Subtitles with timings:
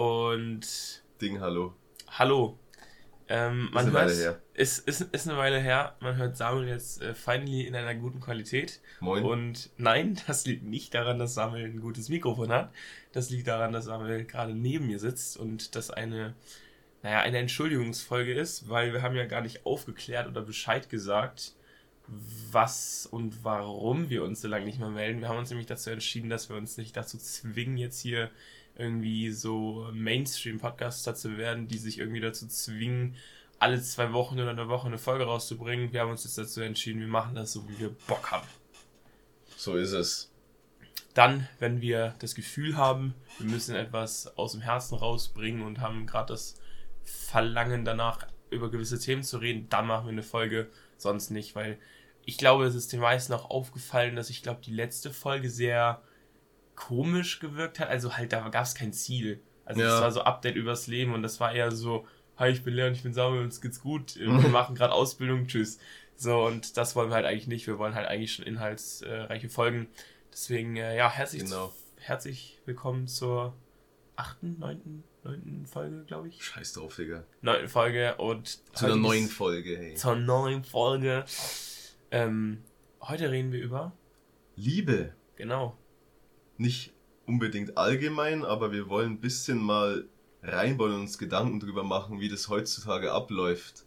[0.00, 1.02] Und.
[1.20, 1.74] Ding, hallo.
[2.08, 2.58] Hallo.
[3.28, 4.42] Ähm, man ist eine hört, Weile her.
[4.54, 5.94] Ist, ist, ist eine Weile her.
[6.00, 8.80] Man hört Samuel jetzt äh, finally in einer guten Qualität.
[9.00, 9.22] Moin.
[9.22, 12.72] Und nein, das liegt nicht daran, dass Samuel ein gutes Mikrofon hat.
[13.12, 16.34] Das liegt daran, dass Samuel gerade neben mir sitzt und das eine,
[17.02, 21.52] naja, eine Entschuldigungsfolge ist, weil wir haben ja gar nicht aufgeklärt oder Bescheid gesagt,
[22.06, 25.20] was und warum wir uns so lange nicht mehr melden.
[25.20, 28.30] Wir haben uns nämlich dazu entschieden, dass wir uns nicht dazu zwingen, jetzt hier
[28.76, 33.16] irgendwie so Mainstream-Podcaster zu werden, die sich irgendwie dazu zwingen,
[33.58, 35.92] alle zwei Wochen oder eine Woche eine Folge rauszubringen.
[35.92, 38.46] Wir haben uns jetzt dazu entschieden, wir machen das so, wie wir Bock haben.
[39.56, 40.32] So ist es.
[41.12, 46.06] Dann, wenn wir das Gefühl haben, wir müssen etwas aus dem Herzen rausbringen und haben
[46.06, 46.58] gerade das
[47.04, 51.78] Verlangen danach, über gewisse Themen zu reden, dann machen wir eine Folge, sonst nicht, weil
[52.24, 56.02] ich glaube, es ist den meisten auch aufgefallen, dass ich glaube, die letzte Folge sehr
[56.80, 57.88] komisch gewirkt hat.
[57.88, 59.40] Also halt, da gab es kein Ziel.
[59.64, 62.06] Also es war so Update übers Leben und das war eher so,
[62.36, 65.78] hi, ich bin Leon, ich bin Samuel, uns geht's gut, wir machen gerade Ausbildung, tschüss.
[66.16, 67.66] So, und das wollen wir halt eigentlich nicht.
[67.66, 69.88] Wir wollen halt eigentlich schon inhaltsreiche Folgen.
[70.32, 71.72] Deswegen, äh, ja, herzlich, genau.
[71.98, 73.54] herzlich willkommen zur
[74.16, 76.42] achten, neunten, neunten Folge, glaube ich.
[76.42, 77.24] Scheiß drauf, Digga.
[77.42, 78.58] Neunten Folge und.
[78.76, 79.94] Zu einer neuen Folge, hey.
[79.94, 81.24] Zur neuen Folge.
[82.10, 82.64] Ähm,
[83.00, 83.92] heute reden wir über.
[84.56, 85.14] Liebe.
[85.36, 85.79] Genau
[86.60, 86.92] nicht
[87.26, 90.04] unbedingt allgemein, aber wir wollen ein bisschen mal
[90.42, 93.84] rein, wollen uns Gedanken drüber machen, wie das heutzutage abläuft.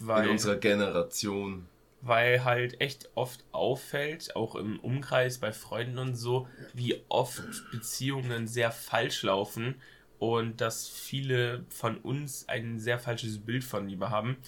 [0.00, 1.66] Weil, in unserer Generation.
[2.00, 8.48] Weil halt echt oft auffällt, auch im Umkreis bei Freunden und so, wie oft Beziehungen
[8.48, 9.76] sehr falsch laufen
[10.18, 14.38] und dass viele von uns ein sehr falsches Bild von Liebe haben.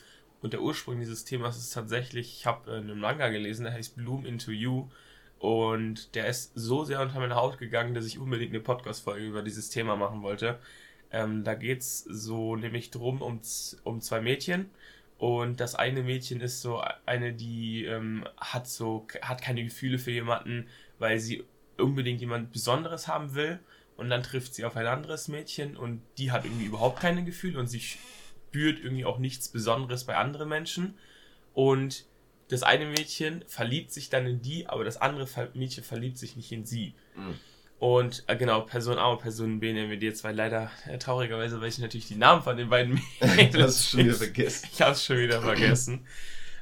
[0.41, 4.27] Und der Ursprung dieses Themas ist tatsächlich, ich habe einen Manga gelesen, der heißt Bloom
[4.27, 4.89] into You
[5.45, 9.43] und der ist so sehr unter meine Haut gegangen, dass ich unbedingt eine Podcast-Folge über
[9.43, 10.59] dieses Thema machen wollte.
[11.11, 13.43] Ähm, da geht es so nämlich drum um,
[13.83, 14.71] um zwei Mädchen.
[15.19, 20.13] Und das eine Mädchen ist so eine, die ähm, hat so, hat keine Gefühle für
[20.13, 20.67] jemanden,
[20.99, 21.45] weil sie
[21.77, 23.59] unbedingt jemand Besonderes haben will.
[23.99, 27.59] Und dann trifft sie auf ein anderes Mädchen und die hat irgendwie überhaupt keine Gefühle
[27.59, 30.95] und sie spürt irgendwie auch nichts Besonderes bei anderen Menschen.
[31.53, 32.07] Und
[32.49, 36.53] das eine Mädchen verliebt sich dann in die, aber das andere Mädchen verliebt sich nicht
[36.53, 36.95] in sie.
[37.17, 37.39] Mhm.
[37.79, 40.97] Und äh, genau, Person A und Person B nehmen wir die jetzt, weil leider äh,
[40.99, 42.95] traurigerweise weiß ich natürlich die Namen von den beiden
[43.37, 43.61] Mädchen.
[43.61, 44.69] es schon wieder vergessen.
[44.73, 46.07] Ich habe es schon wieder vergessen.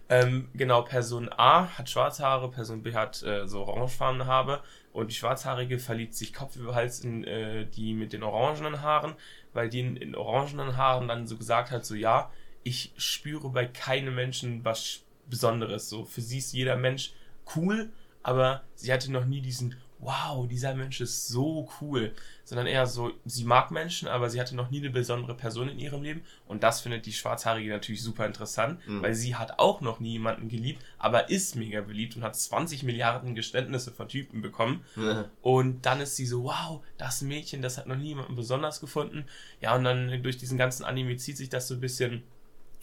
[0.09, 5.10] ähm, genau, Person A hat schwarze Haare, Person B hat äh, so orangefarbene Haare und
[5.10, 9.15] die schwarzhaarige verliebt sich Kopf über Hals in äh, die mit den orangenen Haaren,
[9.53, 12.31] weil die in, in orangenen Haaren dann so gesagt hat, so ja,
[12.62, 15.88] ich spüre bei keinem Menschen was Besonderes.
[15.88, 17.15] So für sie ist jeder Mensch
[17.56, 17.91] cool,
[18.22, 22.12] aber sie hatte noch nie diesen Wow, dieser Mensch ist so cool,
[22.43, 25.78] sondern eher so, sie mag Menschen, aber sie hatte noch nie eine besondere Person in
[25.78, 29.00] ihrem Leben und das findet die Schwarzhaarige natürlich super interessant, mhm.
[29.00, 32.82] weil sie hat auch noch nie jemanden geliebt, aber ist mega beliebt und hat 20
[32.82, 35.26] Milliarden Geständnisse von Typen bekommen mhm.
[35.41, 39.26] und dann ist sie so, wow, das Mädchen, das hat noch nie jemanden besonders gefunden,
[39.60, 42.25] ja und dann durch diesen ganzen Anime zieht sich das so ein bisschen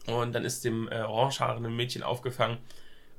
[0.08, 2.58] und dann ist dem äh, orangehaarigen Mädchen aufgefangen,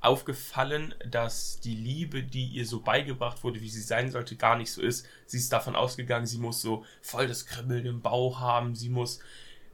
[0.00, 4.72] aufgefallen, dass die Liebe, die ihr so beigebracht wurde, wie sie sein sollte, gar nicht
[4.72, 5.06] so ist.
[5.26, 9.20] Sie ist davon ausgegangen, sie muss so voll das Kribbeln im Bauch haben, sie muss,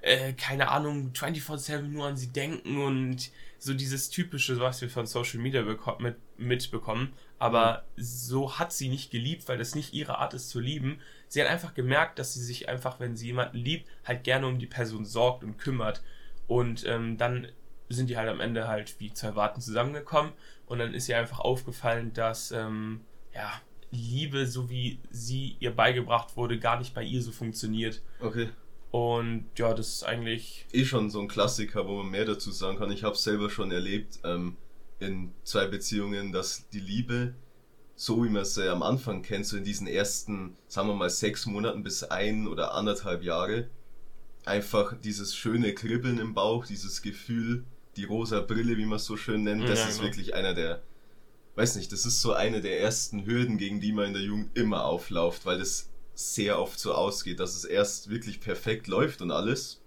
[0.02, 5.06] äh, keine Ahnung, 24-7 nur an sie denken und so dieses typische, was wir von
[5.06, 5.62] Social Media
[5.98, 7.12] mit, mitbekommen.
[7.38, 8.02] Aber mhm.
[8.02, 11.00] so hat sie nicht geliebt, weil das nicht ihre Art ist zu lieben.
[11.28, 14.58] Sie hat einfach gemerkt, dass sie sich einfach, wenn sie jemanden liebt, halt gerne um
[14.58, 16.02] die Person sorgt und kümmert.
[16.46, 17.48] Und ähm, dann
[17.88, 20.32] sind die halt am Ende halt wie zu erwarten zusammengekommen.
[20.66, 23.00] Und dann ist ihr einfach aufgefallen, dass ähm,
[23.34, 28.02] ja, Liebe, so wie sie ihr beigebracht wurde, gar nicht bei ihr so funktioniert.
[28.20, 28.48] Okay.
[28.90, 30.66] Und ja, das ist eigentlich.
[30.72, 32.90] Eh schon so ein Klassiker, wo man mehr dazu sagen kann.
[32.90, 34.56] Ich habe es selber schon erlebt ähm,
[35.00, 37.34] in zwei Beziehungen, dass die Liebe,
[37.94, 41.10] so wie man es äh, am Anfang kennt, so in diesen ersten, sagen wir mal,
[41.10, 43.68] sechs Monaten bis ein oder anderthalb Jahre,
[44.46, 47.64] einfach dieses schöne Kribbeln im Bauch, dieses Gefühl,
[47.96, 50.08] die rosa Brille, wie man es so schön nennt, das ja, ist genau.
[50.08, 50.82] wirklich einer der,
[51.56, 54.56] weiß nicht, das ist so eine der ersten Hürden, gegen die man in der Jugend
[54.56, 59.30] immer auflauft, weil das sehr oft so ausgeht, dass es erst wirklich perfekt läuft und
[59.30, 59.80] alles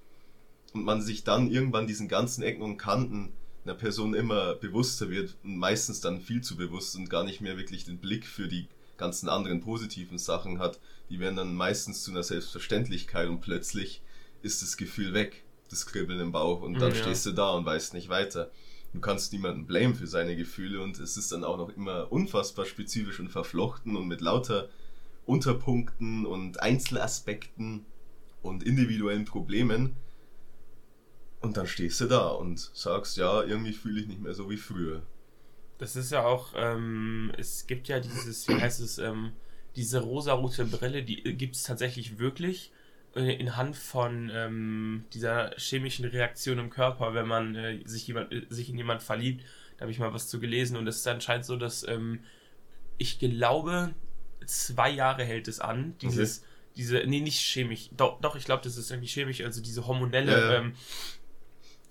[0.73, 3.33] und man sich dann irgendwann diesen ganzen Ecken und Kanten
[3.63, 7.57] einer Person immer bewusster wird und meistens dann viel zu bewusst und gar nicht mehr
[7.57, 8.67] wirklich den Blick für die
[8.97, 10.79] ganzen anderen positiven Sachen hat,
[11.09, 14.01] die werden dann meistens zu einer Selbstverständlichkeit und plötzlich
[14.41, 16.95] ist das Gefühl weg, das Kribbeln im Bauch und dann ja.
[16.95, 18.51] stehst du da und weißt nicht weiter.
[18.93, 22.65] Du kannst niemanden blamen für seine Gefühle und es ist dann auch noch immer unfassbar
[22.65, 24.69] spezifisch und verflochten und mit lauter
[25.25, 27.85] Unterpunkten und Einzelaspekten
[28.41, 29.95] und individuellen Problemen.
[31.41, 34.57] Und dann stehst du da und sagst, ja, irgendwie fühle ich nicht mehr so wie
[34.57, 35.03] früher.
[35.77, 39.33] Das ist ja auch, ähm, es gibt ja dieses, wie heißt es, ähm,
[39.75, 42.78] diese rosarote Brille, die gibt es tatsächlich wirklich äh,
[43.15, 48.45] in Hand von ähm, dieser chemischen Reaktion im Körper, wenn man äh, sich, jemand, äh,
[48.49, 49.43] sich in jemand verliebt.
[49.77, 52.19] Da habe ich mal was zu gelesen und es ist anscheinend so, dass ähm,
[52.97, 53.93] ich glaube,
[54.45, 56.47] zwei Jahre hält es an, dieses, okay.
[56.75, 60.31] diese, nee, nicht chemisch, doch, doch ich glaube, das ist irgendwie chemisch, also diese hormonelle,
[60.31, 60.59] ja, ja.
[60.59, 60.73] Ähm,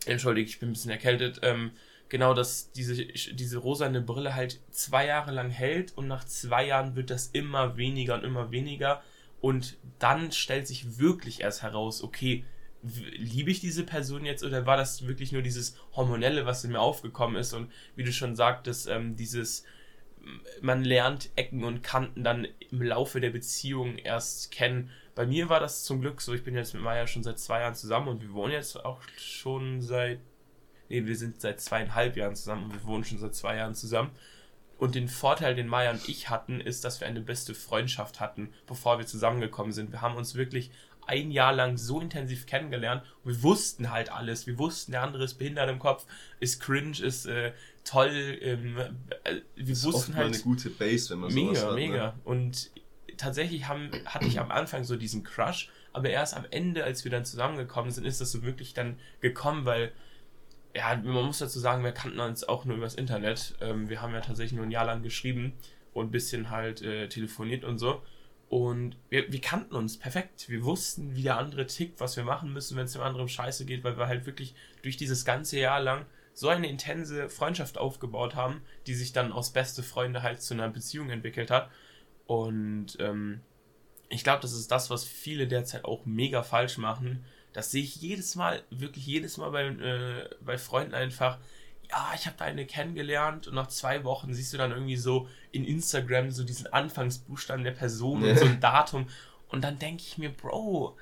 [0.06, 1.72] entschuldige, ich bin ein bisschen erkältet, ähm,
[2.08, 6.94] genau, dass diese, diese rosane Brille halt zwei Jahre lang hält und nach zwei Jahren
[6.94, 9.02] wird das immer weniger und immer weniger
[9.40, 12.44] und dann stellt sich wirklich erst heraus, okay,
[12.82, 16.80] liebe ich diese Person jetzt oder war das wirklich nur dieses Hormonelle, was in mir
[16.80, 19.64] aufgekommen ist und wie du schon sagtest, ähm, dieses
[20.60, 24.90] man lernt Ecken und Kanten dann im Laufe der Beziehung erst kennen.
[25.14, 27.60] Bei mir war das zum Glück so, ich bin jetzt mit Maya schon seit zwei
[27.60, 30.20] Jahren zusammen und wir wohnen jetzt auch schon seit
[30.88, 34.10] nee, wir sind seit zweieinhalb Jahren zusammen und wir wohnen schon seit zwei Jahren zusammen.
[34.78, 38.50] Und den Vorteil, den Maya und ich hatten, ist, dass wir eine beste Freundschaft hatten,
[38.66, 39.92] bevor wir zusammengekommen sind.
[39.92, 40.70] Wir haben uns wirklich
[41.06, 44.46] ein Jahr lang so intensiv kennengelernt wir wussten halt alles.
[44.46, 46.06] Wir wussten, der andere ist behindert im Kopf,
[46.40, 47.52] ist cringe, ist äh,
[47.84, 48.38] toll.
[48.40, 48.78] Ähm,
[49.24, 50.34] äh, wir das wussten halt.
[50.34, 51.74] eine gute Base, wenn man mega, sowas hat.
[51.74, 52.06] Mega, mega.
[52.06, 52.14] Ne?
[52.24, 52.70] Und
[53.16, 57.10] tatsächlich haben, hatte ich am Anfang so diesen Crush, aber erst am Ende, als wir
[57.10, 59.92] dann zusammengekommen sind, ist das so wirklich dann gekommen, weil
[60.78, 63.56] ja, man muss dazu sagen, wir kannten uns auch nur übers Internet.
[63.60, 65.54] Ähm, wir haben ja tatsächlich nur ein Jahr lang geschrieben
[65.92, 68.00] und ein bisschen halt äh, telefoniert und so.
[68.48, 70.48] Und wir, wir kannten uns perfekt.
[70.48, 73.66] Wir wussten, wie der andere tickt, was wir machen müssen, wenn es dem anderen scheiße
[73.66, 78.36] geht, weil wir halt wirklich durch dieses ganze Jahr lang so eine intense Freundschaft aufgebaut
[78.36, 81.70] haben, die sich dann aus beste Freunde halt zu einer Beziehung entwickelt hat.
[82.28, 83.40] Und ähm,
[84.10, 87.96] ich glaube, das ist das, was viele derzeit auch mega falsch machen, das sehe ich
[87.96, 91.38] jedes Mal, wirklich jedes Mal bei, äh, bei Freunden einfach.
[91.90, 95.26] Ja, ich habe da eine kennengelernt und nach zwei Wochen siehst du dann irgendwie so
[95.52, 99.08] in Instagram so diesen Anfangsbuchstaben der Person und so ein Datum.
[99.48, 100.96] Und dann denke ich mir, Bro,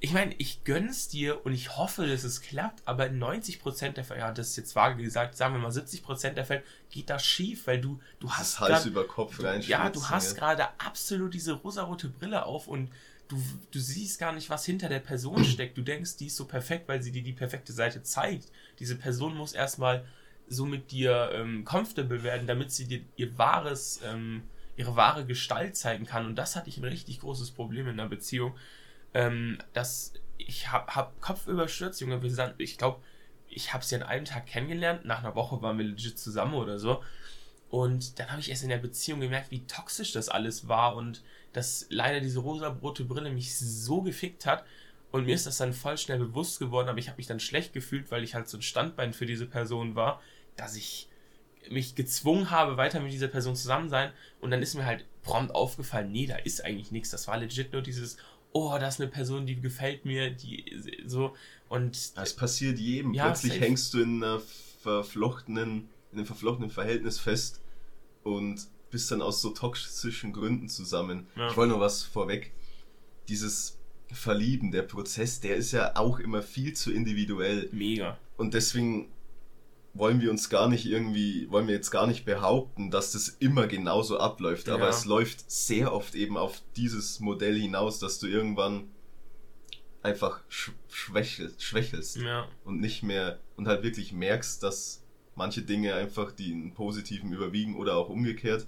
[0.00, 4.04] ich meine, ich gönn's dir und ich hoffe, dass es klappt, aber in 90% der
[4.04, 7.26] Fälle, ja, das ist jetzt vage gesagt, sagen wir mal 70% der Fälle, geht das
[7.26, 8.60] schief, weil du, du hast.
[8.60, 9.60] Hals grad, über Kopf rein.
[9.62, 12.90] Ja, du hast gerade absolut diese rosarote Brille auf und
[13.28, 15.76] du, du siehst gar nicht, was hinter der Person steckt.
[15.76, 18.50] Du denkst, die ist so perfekt, weil sie dir die perfekte Seite zeigt.
[18.78, 20.04] Diese Person muss erstmal
[20.48, 24.42] so mit dir ähm, comfortable werden, damit sie dir ihr wahres, ähm,
[24.76, 26.26] ihre wahre Gestalt zeigen kann.
[26.26, 28.56] Und das hatte ich ein richtig großes Problem in einer Beziehung.
[29.14, 32.22] Ähm, dass ich hab, hab Kopf überstürzt, Junge.
[32.22, 33.02] Wir sind, ich glaube,
[33.48, 35.04] ich habe sie an einem Tag kennengelernt.
[35.04, 37.02] Nach einer Woche waren wir legit zusammen oder so.
[37.70, 41.22] Und dann habe ich erst in der Beziehung gemerkt, wie toxisch das alles war und
[41.58, 44.64] dass leider diese rosa-rote Brille mich so gefickt hat.
[45.10, 47.72] Und mir ist das dann voll schnell bewusst geworden, aber ich habe mich dann schlecht
[47.72, 50.20] gefühlt, weil ich halt so ein Standbein für diese Person war,
[50.56, 51.08] dass ich
[51.68, 54.12] mich gezwungen habe, weiter mit dieser Person zusammen sein.
[54.40, 57.10] Und dann ist mir halt prompt aufgefallen, nee, da ist eigentlich nichts.
[57.10, 58.18] Das war legit nur dieses,
[58.52, 60.64] oh, das ist eine Person, die gefällt mir, die
[61.06, 61.34] so
[61.68, 62.16] und.
[62.16, 63.14] Das passiert jedem.
[63.14, 63.64] Ja, Plötzlich safe.
[63.64, 64.40] hängst du in einer
[64.82, 67.60] verflochtenen, in einem verflochtenen Verhältnis fest
[68.22, 71.26] und bist dann aus so toxischen Gründen zusammen.
[71.36, 71.48] Ja.
[71.48, 72.52] Ich wollte noch was vorweg.
[73.28, 73.78] Dieses
[74.10, 77.68] Verlieben, der Prozess, der ist ja auch immer viel zu individuell.
[77.72, 78.18] Mega.
[78.36, 79.10] Und deswegen
[79.94, 83.66] wollen wir uns gar nicht irgendwie, wollen wir jetzt gar nicht behaupten, dass das immer
[83.66, 84.68] genauso abläuft.
[84.68, 84.74] Ja.
[84.74, 88.88] Aber es läuft sehr oft eben auf dieses Modell hinaus, dass du irgendwann
[90.02, 92.46] einfach schwächelst, schwächelst ja.
[92.64, 95.02] und nicht mehr und halt wirklich merkst, dass
[95.34, 98.66] manche Dinge einfach die positiven überwiegen oder auch umgekehrt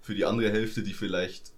[0.00, 1.52] für die andere Hälfte, die vielleicht,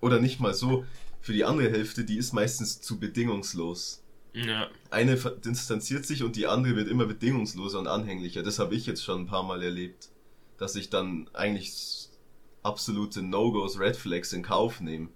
[0.00, 0.84] oder nicht mal so,
[1.20, 4.02] für die andere Hälfte, die ist meistens zu bedingungslos.
[4.32, 4.68] Ja.
[4.90, 8.42] Eine distanziert sich und die andere wird immer bedingungsloser und anhänglicher.
[8.42, 10.08] Das habe ich jetzt schon ein paar Mal erlebt,
[10.56, 12.08] dass ich dann eigentlich
[12.62, 15.08] absolute No-Gos, Red Flags in Kauf nehme.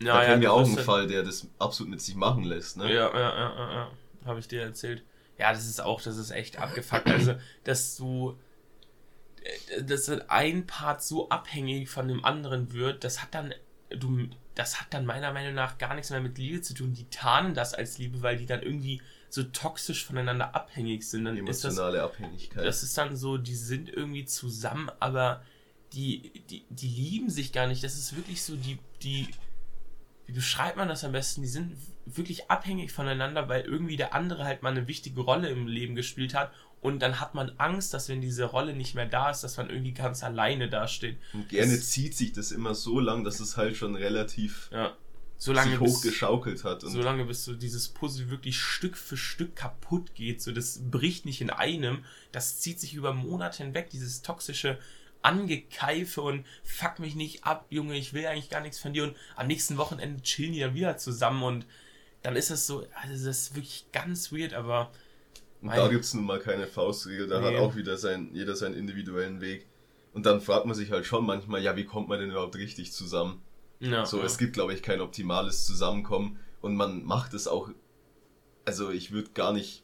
[0.00, 2.76] Ja, da ja, kennen wir auch einen Fall, der das absolut mit sich machen lässt.
[2.76, 2.92] Ne?
[2.92, 3.90] Ja, ja, ja, ja, ja.
[4.26, 5.02] habe ich dir erzählt.
[5.38, 7.06] Ja, das ist auch, das ist echt abgefuckt.
[7.06, 7.34] Also,
[7.64, 8.38] dass du
[9.82, 13.54] dass ein Part so abhängig von dem anderen wird, das hat dann,
[13.90, 16.94] du, das hat dann meiner Meinung nach gar nichts mehr mit Liebe zu tun.
[16.94, 21.24] Die tarnen das als Liebe, weil die dann irgendwie so toxisch voneinander abhängig sind.
[21.24, 22.64] Dann Emotionale ist das, Abhängigkeit.
[22.64, 25.42] Das ist dann so, die sind irgendwie zusammen, aber
[25.92, 27.84] die, die, die lieben sich gar nicht.
[27.84, 29.28] Das ist wirklich so, die, die,
[30.26, 31.42] wie beschreibt man das am besten?
[31.42, 31.76] Die sind
[32.06, 36.34] wirklich abhängig voneinander, weil irgendwie der andere halt mal eine wichtige Rolle im Leben gespielt
[36.34, 39.56] hat und dann hat man Angst, dass wenn diese Rolle nicht mehr da ist, dass
[39.56, 41.18] man irgendwie ganz alleine dasteht.
[41.32, 44.96] Und gerne das, zieht sich das immer so lang, dass es halt schon relativ ja,
[45.36, 46.84] so lange hochgeschaukelt hat.
[46.84, 50.42] Und so lange, bis so dieses Puzzle wirklich Stück für Stück kaputt geht.
[50.42, 52.04] So, das bricht nicht in einem.
[52.30, 54.78] Das zieht sich über Monate hinweg, dieses toxische
[55.22, 59.02] Angekeife und fuck mich nicht ab, Junge, ich will eigentlich gar nichts von dir.
[59.02, 61.66] Und am nächsten Wochenende chillen die dann wieder zusammen und
[62.22, 64.92] dann ist das so, also das ist wirklich ganz weird, aber
[65.62, 67.46] und da gibt es nun mal keine Faustregel, da nee.
[67.46, 69.66] hat auch wieder sein, jeder seinen individuellen Weg.
[70.12, 72.92] Und dann fragt man sich halt schon manchmal, ja, wie kommt man denn überhaupt richtig
[72.92, 73.42] zusammen?
[73.80, 74.24] Ja, so, ja.
[74.24, 77.70] es gibt, glaube ich, kein optimales Zusammenkommen und man macht es auch,
[78.64, 79.82] also ich würde gar nicht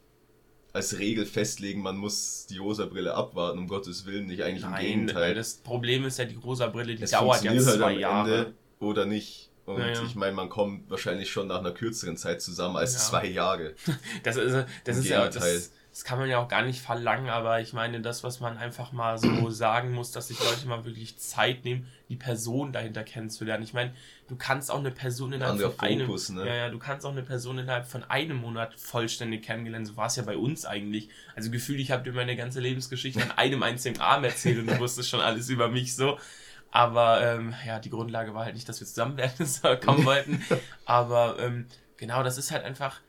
[0.73, 4.85] als Regel festlegen, man muss die rosa Brille abwarten, um Gottes Willen, nicht eigentlich Nein,
[4.85, 5.35] im Gegenteil.
[5.35, 8.37] Das Problem ist ja, die rosa Brille, die es dauert ja halt zwei halt Jahre.
[8.39, 9.51] Ende oder nicht.
[9.65, 10.03] Und ja, ja.
[10.03, 12.99] ich meine, man kommt wahrscheinlich schon nach einer kürzeren Zeit zusammen als ja.
[12.99, 13.75] zwei Jahre.
[14.25, 17.61] Das ist, das ist ja, das, das, kann man ja auch gar nicht verlangen, aber
[17.61, 21.19] ich meine, das, was man einfach mal so sagen muss, dass sich Leute mal wirklich
[21.19, 23.63] Zeit nehmen, die Person dahinter kennenzulernen.
[23.63, 23.93] Ich meine,
[24.29, 26.47] du kannst auch eine Person innerhalb von Fokus, einem, ne?
[26.47, 29.87] ja, ja, du kannst auch eine Person innerhalb von einem Monat vollständig kennengelernen.
[29.87, 31.09] So war es ja bei uns eigentlich.
[31.37, 34.79] Also gefühlt, ich habe dir meine ganze Lebensgeschichte an einem einzigen Arm erzählt und du
[34.79, 36.19] wusstest schon alles über mich so.
[36.73, 39.47] Aber ähm, ja, die Grundlage war halt nicht, dass wir zusammen werden
[39.85, 40.43] kommen wollten.
[40.87, 41.67] Aber ähm,
[41.99, 43.01] genau, das ist halt einfach,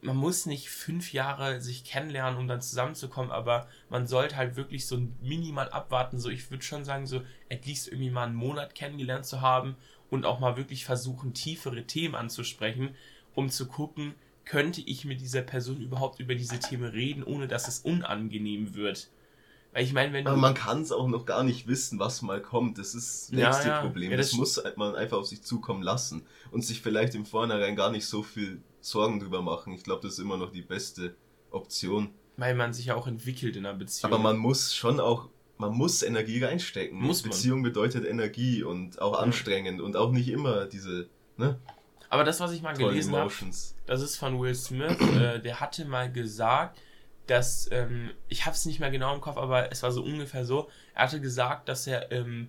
[0.00, 4.86] man muss nicht fünf Jahre sich kennenlernen, um dann zusammenzukommen, aber man sollte halt wirklich
[4.86, 6.18] so minimal abwarten.
[6.18, 9.76] So, ich würde schon sagen, so at least irgendwie mal einen Monat kennengelernt zu haben
[10.08, 12.94] und auch mal wirklich versuchen, tiefere Themen anzusprechen,
[13.34, 14.14] um zu gucken,
[14.46, 19.10] könnte ich mit dieser Person überhaupt über diese Themen reden, ohne dass es unangenehm wird.
[19.76, 22.40] Weil ich meine, wenn Aber man kann es auch noch gar nicht wissen, was mal
[22.40, 22.78] kommt.
[22.78, 23.80] Das ist das nächste ja, ja.
[23.82, 24.10] Problem.
[24.10, 27.76] Ja, das, das muss man einfach auf sich zukommen lassen und sich vielleicht im Vornherein
[27.76, 29.74] gar nicht so viel Sorgen drüber machen.
[29.74, 31.14] Ich glaube, das ist immer noch die beste
[31.50, 32.08] Option.
[32.38, 34.14] Weil man sich ja auch entwickelt in einer Beziehung.
[34.14, 35.28] Aber man muss schon auch,
[35.58, 36.98] man muss Energie reinstecken.
[36.98, 37.70] Muss Beziehung man.
[37.70, 41.60] bedeutet Energie und auch anstrengend und auch nicht immer diese, ne?
[42.08, 43.30] Aber das, was ich mal gelesen habe,
[43.84, 46.80] das ist von Will Smith, äh, der hatte mal gesagt,
[47.26, 50.44] dass, ähm, ich habe es nicht mehr genau im Kopf, aber es war so ungefähr
[50.44, 52.48] so, er hatte gesagt, dass er, ähm,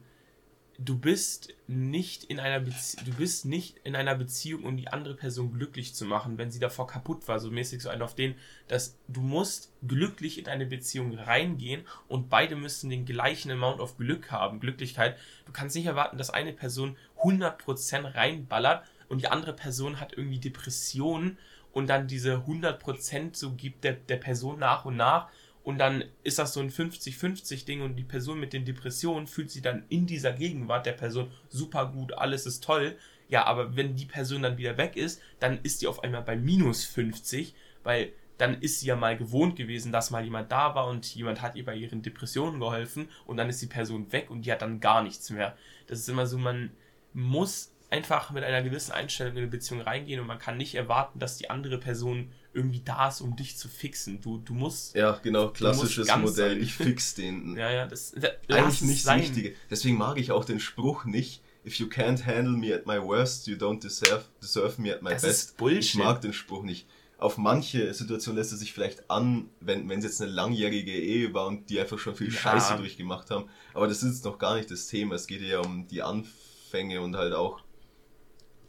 [0.80, 5.16] du bist nicht in einer Bezie du bist nicht in einer Beziehung, um die andere
[5.16, 8.36] Person glücklich zu machen, wenn sie davor kaputt war, so mäßig so ein auf den,
[8.68, 13.98] dass du musst glücklich in eine Beziehung reingehen und beide müssen den gleichen Amount of
[13.98, 15.18] Glück haben, Glücklichkeit.
[15.46, 20.40] Du kannst nicht erwarten, dass eine Person 100% reinballert und die andere Person hat irgendwie
[20.40, 21.40] Depressionen
[21.78, 25.30] und dann diese 100% so gibt der, der Person nach und nach
[25.62, 29.52] und dann ist das so ein 50-50 Ding und die Person mit den Depressionen fühlt
[29.52, 32.98] sich dann in dieser Gegenwart der Person super gut, alles ist toll.
[33.30, 36.36] Ja, aber wenn die Person dann wieder weg ist, dann ist die auf einmal bei
[36.36, 37.54] minus 50,
[37.84, 41.44] weil dann ist sie ja mal gewohnt gewesen, dass mal jemand da war und jemand
[41.44, 44.64] hat ihr bei ihren Depressionen geholfen und dann ist die Person weg und die hat
[44.64, 45.56] dann gar nichts mehr.
[45.86, 46.72] Das ist immer so, man
[47.14, 51.20] muss einfach mit einer gewissen Einstellung in eine Beziehung reingehen und man kann nicht erwarten,
[51.20, 54.20] dass die andere Person irgendwie da ist, um dich zu fixen.
[54.22, 54.96] Du, du musst.
[54.96, 56.56] Ja, genau, klassisches Modell.
[56.56, 56.62] Sein.
[56.62, 57.56] Ich fix den.
[57.58, 59.56] ja, ja, das, das eigentlich nicht das Richtige.
[59.70, 61.42] Deswegen mag ich auch den Spruch nicht.
[61.66, 65.12] If you can't handle me at my worst, you don't deserve, deserve me at my
[65.12, 65.50] das best.
[65.50, 65.84] Ist Bullshit.
[65.84, 66.88] Ich mag den Spruch nicht.
[67.20, 71.48] Auf manche Situationen lässt er sich vielleicht anwenden, wenn es jetzt eine langjährige Ehe war
[71.48, 72.40] und die einfach schon viel ja.
[72.40, 73.50] Scheiße durchgemacht haben.
[73.74, 75.16] Aber das ist jetzt noch gar nicht das Thema.
[75.16, 77.62] Es geht ja um die Anfänge und halt auch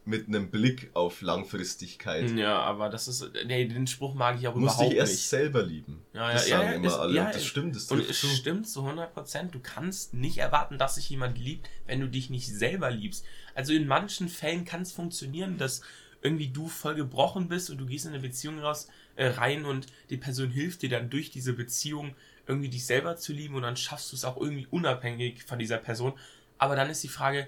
[0.08, 2.30] mit einem Blick auf Langfristigkeit.
[2.30, 5.28] Ja, aber das ist, nee, den Spruch mag ich auch Musst überhaupt dich erst nicht.
[5.28, 6.02] selber lieben.
[6.14, 7.14] Ja, ja, das ja, sagen ja, immer ist, alle.
[7.14, 8.26] Ja, das stimmt, das Und es zu.
[8.28, 9.54] stimmt zu 100 Prozent.
[9.54, 13.24] Du kannst nicht erwarten, dass sich jemand liebt, wenn du dich nicht selber liebst.
[13.54, 15.82] Also in manchen Fällen kann es funktionieren, dass
[16.22, 19.86] irgendwie du voll gebrochen bist und du gehst in eine Beziehung raus, äh, rein und
[20.10, 22.14] die Person hilft dir dann durch diese Beziehung
[22.46, 25.76] irgendwie dich selber zu lieben und dann schaffst du es auch irgendwie unabhängig von dieser
[25.76, 26.14] Person.
[26.56, 27.46] Aber dann ist die Frage,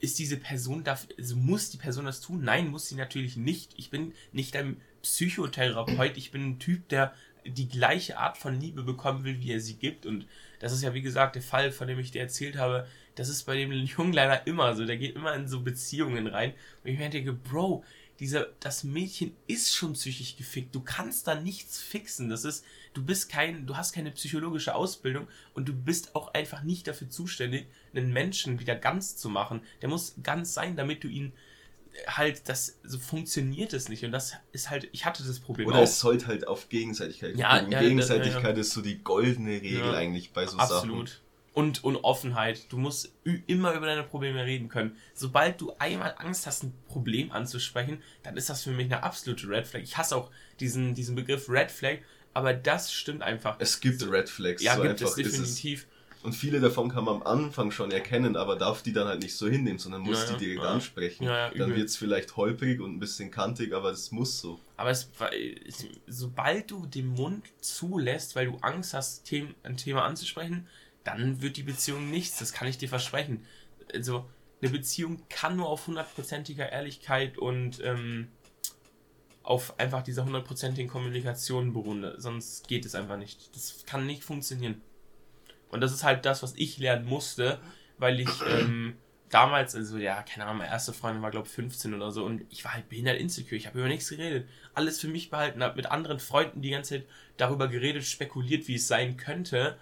[0.00, 2.42] ist diese Person, darf, also muss die Person das tun?
[2.44, 3.72] Nein, muss sie natürlich nicht.
[3.76, 8.82] Ich bin nicht ein Psychotherapeut, ich bin ein Typ, der die gleiche Art von Liebe
[8.82, 10.04] bekommen will, wie er sie gibt.
[10.06, 10.26] Und
[10.58, 12.86] das ist ja, wie gesagt, der Fall, von dem ich dir erzählt habe.
[13.14, 14.84] Das ist bei dem Jungen leider immer so.
[14.84, 16.52] Der geht immer in so Beziehungen rein.
[16.82, 17.84] Und ich mir denke, Bro,
[18.20, 20.74] dieser, das Mädchen ist schon psychisch gefickt.
[20.74, 22.28] Du kannst da nichts fixen.
[22.28, 26.62] Das ist, du bist kein, du hast keine psychologische Ausbildung und du bist auch einfach
[26.62, 29.60] nicht dafür zuständig, einen Menschen wieder ganz zu machen.
[29.82, 31.32] Der muss ganz sein, damit du ihn
[31.92, 34.04] äh, halt, das so funktioniert es nicht.
[34.04, 35.68] Und das ist halt, ich hatte das Problem.
[35.68, 35.82] Oder auch.
[35.82, 37.36] es sollte halt auf Gegenseitigkeit.
[37.36, 38.60] Ja, ja Gegenseitigkeit ja, ja.
[38.60, 40.80] ist so die goldene Regel eigentlich bei so Absolut.
[40.82, 41.00] Sachen.
[41.00, 41.25] Absolut
[41.56, 42.70] und, und Offenheit.
[42.70, 43.14] Du musst
[43.46, 44.94] immer über deine Probleme reden können.
[45.14, 49.48] Sobald du einmal Angst hast, ein Problem anzusprechen, dann ist das für mich eine absolute
[49.48, 49.80] Red Flag.
[49.80, 52.00] Ich hasse auch diesen, diesen Begriff Red Flag,
[52.34, 53.56] aber das stimmt einfach.
[53.58, 54.62] Es gibt Red Flags.
[54.62, 55.86] Ja, so gibt es definitiv.
[56.22, 59.36] Und viele davon kann man am Anfang schon erkennen, aber darf die dann halt nicht
[59.36, 60.70] so hinnehmen, sondern muss ja, die direkt ja.
[60.70, 61.24] ansprechen.
[61.24, 64.60] Ja, dann wird es vielleicht holprig und ein bisschen kantig, aber das muss so.
[64.76, 65.08] Aber es,
[66.06, 70.66] sobald du den Mund zulässt, weil du Angst hast, ein Thema anzusprechen,
[71.06, 72.38] dann wird die Beziehung nichts.
[72.38, 73.44] Das kann ich dir versprechen.
[73.94, 74.28] Also,
[74.60, 78.28] eine Beziehung kann nur auf hundertprozentiger Ehrlichkeit und ähm,
[79.42, 82.12] auf einfach dieser hundertprozentigen Kommunikation beruhen.
[82.16, 83.54] Sonst geht es einfach nicht.
[83.54, 84.80] Das kann nicht funktionieren.
[85.68, 87.60] Und das ist halt das, was ich lernen musste,
[87.98, 88.96] weil ich ähm,
[89.28, 92.42] damals, also ja, keine Ahnung, meine erste Freundin war, glaube ich, 15 oder so und
[92.50, 93.56] ich war halt behindert insecure.
[93.56, 94.48] Ich habe über nichts geredet.
[94.74, 98.76] Alles für mich behalten, habe mit anderen Freunden die ganze Zeit darüber geredet, spekuliert, wie
[98.76, 99.78] es sein könnte.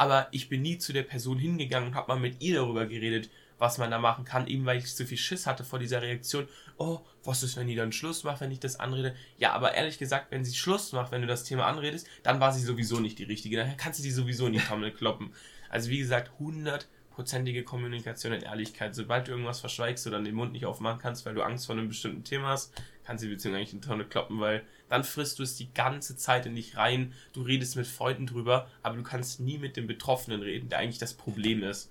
[0.00, 3.28] Aber ich bin nie zu der Person hingegangen und habe mal mit ihr darüber geredet,
[3.58, 6.48] was man da machen kann, eben weil ich zu viel Schiss hatte vor dieser Reaktion.
[6.78, 9.14] Oh, was ist, wenn die dann Schluss macht, wenn ich das anrede?
[9.36, 12.50] Ja, aber ehrlich gesagt, wenn sie Schluss macht, wenn du das Thema anredest, dann war
[12.54, 13.58] sie sowieso nicht die richtige.
[13.58, 15.34] Dann kannst du die sowieso in die Tonne kloppen.
[15.68, 18.94] Also wie gesagt, hundertprozentige Kommunikation und Ehrlichkeit.
[18.94, 21.88] Sobald du irgendwas verschweigst oder den Mund nicht aufmachen kannst, weil du Angst vor einem
[21.88, 22.72] bestimmten Thema hast,
[23.04, 25.72] kannst du die Beziehung eigentlich in die Tonne kloppen, weil dann frisst du es die
[25.72, 27.12] ganze Zeit in dich rein.
[27.32, 30.98] Du redest mit Freunden drüber, aber du kannst nie mit dem Betroffenen reden, der eigentlich
[30.98, 31.90] das Problem ist.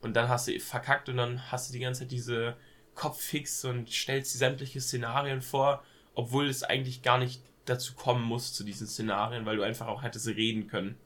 [0.00, 2.56] Und dann hast du verkackt und dann hast du die ganze Zeit diese
[2.94, 5.84] Kopffix und stellst die sämtliche Szenarien vor,
[6.14, 10.02] obwohl es eigentlich gar nicht dazu kommen muss zu diesen Szenarien, weil du einfach auch
[10.02, 10.96] hättest reden können.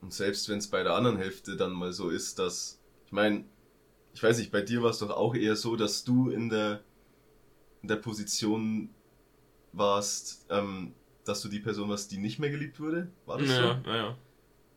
[0.00, 3.44] Und selbst wenn es bei der anderen Hälfte dann mal so ist, dass, ich meine,
[4.14, 6.80] ich weiß nicht, bei dir war es doch auch eher so, dass du in der,
[7.82, 8.90] in der Position
[9.72, 10.94] warst, ähm,
[11.24, 13.10] dass du die Person warst, die nicht mehr geliebt wurde?
[13.26, 13.90] War das ja, so?
[13.90, 14.18] Ja, ja.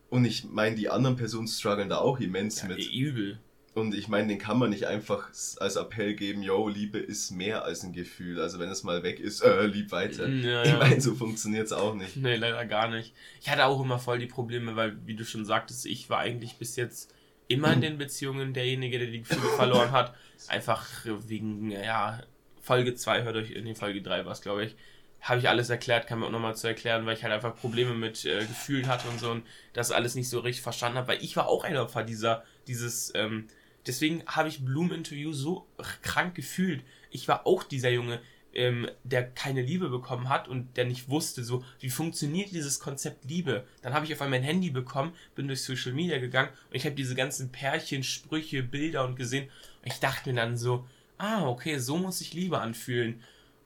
[0.10, 2.92] Und ich meine, die anderen Personen strugglen da auch immens ja, mit.
[2.94, 3.40] Übel.
[3.74, 7.64] Und ich meine, den kann man nicht einfach als Appell geben, yo, Liebe ist mehr
[7.64, 8.40] als ein Gefühl.
[8.40, 10.28] Also wenn es mal weg ist, äh, lieb weiter.
[10.28, 12.16] Ja, ich meine, so funktioniert es auch nicht.
[12.16, 13.14] Nee, leider gar nicht.
[13.42, 16.58] Ich hatte auch immer voll die Probleme, weil, wie du schon sagtest, ich war eigentlich
[16.58, 17.12] bis jetzt
[17.48, 20.14] immer in den Beziehungen derjenige, der die Gefühle verloren hat.
[20.48, 20.88] Einfach
[21.28, 22.22] wegen, ja,
[22.64, 24.76] Folge 2, hört euch, in die Folge 3 war es, glaube ich
[25.24, 27.94] habe ich alles erklärt, kann mir auch nochmal zu erklären, weil ich halt einfach Probleme
[27.94, 31.24] mit äh, Gefühlen hatte und so und das alles nicht so richtig verstanden habe, weil
[31.24, 33.48] ich war auch ein Opfer dieser, dieses, ähm,
[33.88, 35.66] deswegen habe ich Bloom Interview so
[36.02, 36.84] krank gefühlt.
[37.10, 38.20] Ich war auch dieser Junge,
[38.54, 43.24] ähm, der keine Liebe bekommen hat und der nicht wusste, so, wie funktioniert dieses Konzept
[43.24, 43.66] Liebe.
[43.82, 46.86] Dann habe ich auf einmal mein Handy bekommen, bin durch Social Media gegangen und ich
[46.86, 49.50] habe diese ganzen Pärchen, Sprüche, Bilder und gesehen
[49.84, 50.86] und ich dachte mir dann so,
[51.24, 53.24] ah, okay, so muss sich Liebe anfühlen.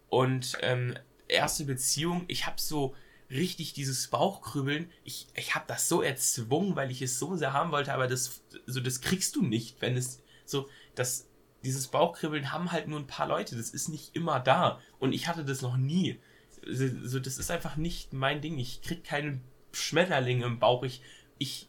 [0.09, 0.95] Und ähm,
[1.27, 2.95] erste Beziehung, ich habe so
[3.29, 7.71] richtig dieses Bauchkrübeln, ich, ich habe das so erzwungen, weil ich es so sehr haben
[7.71, 11.27] wollte, aber das, so, das kriegst du nicht, wenn es so, das,
[11.63, 15.27] dieses Bauchkribbeln haben halt nur ein paar Leute, das ist nicht immer da und ich
[15.27, 16.19] hatte das noch nie.
[16.65, 19.41] So, das ist einfach nicht mein Ding, ich krieg keinen
[19.73, 21.01] Schmetterling im Bauch, ich,
[21.37, 21.67] ich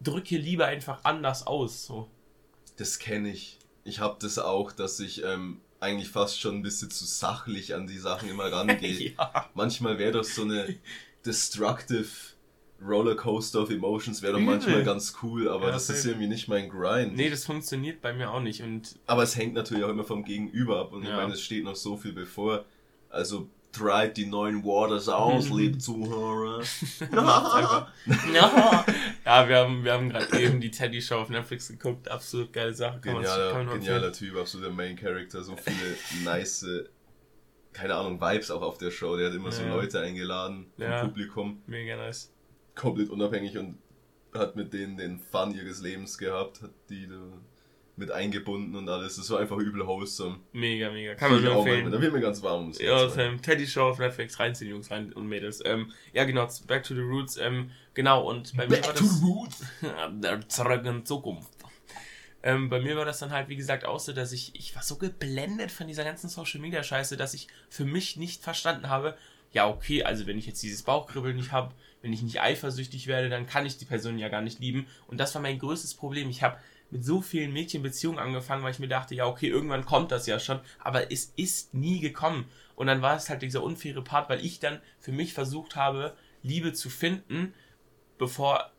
[0.00, 2.08] drücke lieber einfach anders aus, so.
[2.76, 3.58] Das kenne ich.
[3.84, 7.86] Ich habe das auch, dass ich ähm, eigentlich fast schon ein bisschen zu sachlich an
[7.86, 9.14] die Sachen immer rangehe.
[9.18, 9.50] ja.
[9.54, 10.76] Manchmal wäre doch so eine
[11.24, 12.06] destructive
[12.84, 16.48] Rollercoaster of Emotions wäre doch manchmal ganz cool, aber ja, das, das ist irgendwie nicht
[16.48, 17.14] mein Grind.
[17.14, 18.62] Nee, das funktioniert bei mir auch nicht.
[18.62, 21.10] Und aber es hängt natürlich auch immer vom Gegenüber ab und ja.
[21.10, 22.64] ich meine, es steht noch so viel bevor.
[23.08, 26.62] Also treibt die neuen Waters aus, liebe Zuhörer.
[29.24, 32.08] ja, wir haben, wir haben gerade eben die Teddy Show auf Netflix geguckt.
[32.08, 33.00] Absolut geile Sache.
[33.00, 35.42] Kann genialer, kann genialer Typ, absoluter Main Character.
[35.42, 36.66] So viele nice,
[37.72, 39.16] keine Ahnung, Vibes auch auf der Show.
[39.16, 39.52] Der hat immer ja.
[39.52, 41.00] so Leute eingeladen ja.
[41.00, 41.62] im Publikum.
[41.66, 42.32] Mega nice.
[42.74, 43.78] Komplett unabhängig und
[44.34, 46.62] hat mit denen den Fun ihres Lebens gehabt.
[46.62, 47.08] Hat die
[48.02, 49.16] mit eingebunden und alles.
[49.16, 50.40] Das war einfach übel wholesome.
[50.52, 51.14] Mega, mega.
[51.14, 51.90] Kann man nur empfehlen.
[51.90, 52.72] Da wird mir ganz warm.
[52.78, 55.62] Ja, Sam, Teddy Show auf Netflix, reinziehen, Jungs rein und Mädels.
[55.64, 57.36] Ähm, ja, genau, Back to the Roots.
[57.38, 59.20] Ähm, genau, und bei Back mir war to das...
[59.20, 60.48] the Roots!
[60.48, 61.48] Zurück in Zukunft.
[62.42, 64.82] Ähm, bei mir war das dann halt, wie gesagt, auch so, dass ich, ich war
[64.82, 69.16] so geblendet von dieser ganzen Social Media Scheiße, dass ich für mich nicht verstanden habe,
[69.52, 73.28] ja, okay, also wenn ich jetzt dieses Bauchkribbeln nicht habe, wenn ich nicht eifersüchtig werde,
[73.28, 74.86] dann kann ich die Person ja gar nicht lieben.
[75.06, 76.28] Und das war mein größtes Problem.
[76.30, 76.56] Ich habe
[76.92, 80.38] mit so vielen Mädchenbeziehungen angefangen, weil ich mir dachte, ja, okay, irgendwann kommt das ja
[80.38, 82.44] schon, aber es ist nie gekommen.
[82.76, 86.14] Und dann war es halt dieser unfaire Part, weil ich dann für mich versucht habe,
[86.42, 87.54] Liebe zu finden,
[88.18, 88.70] bevor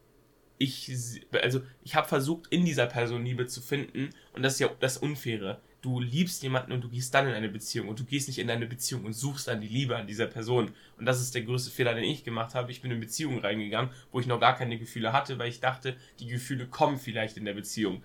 [0.59, 4.69] ich, also ich habe versucht, in dieser Person Liebe zu finden und das ist ja
[4.79, 5.59] das Unfaire.
[5.83, 8.49] Du liebst jemanden und du gehst dann in eine Beziehung und du gehst nicht in
[8.49, 10.71] eine Beziehung und suchst dann die Liebe an dieser Person.
[10.97, 12.71] Und das ist der größte Fehler, den ich gemacht habe.
[12.71, 15.97] Ich bin in Beziehungen reingegangen, wo ich noch gar keine Gefühle hatte, weil ich dachte,
[16.21, 18.01] die Gefühle kommen vielleicht in der Beziehung.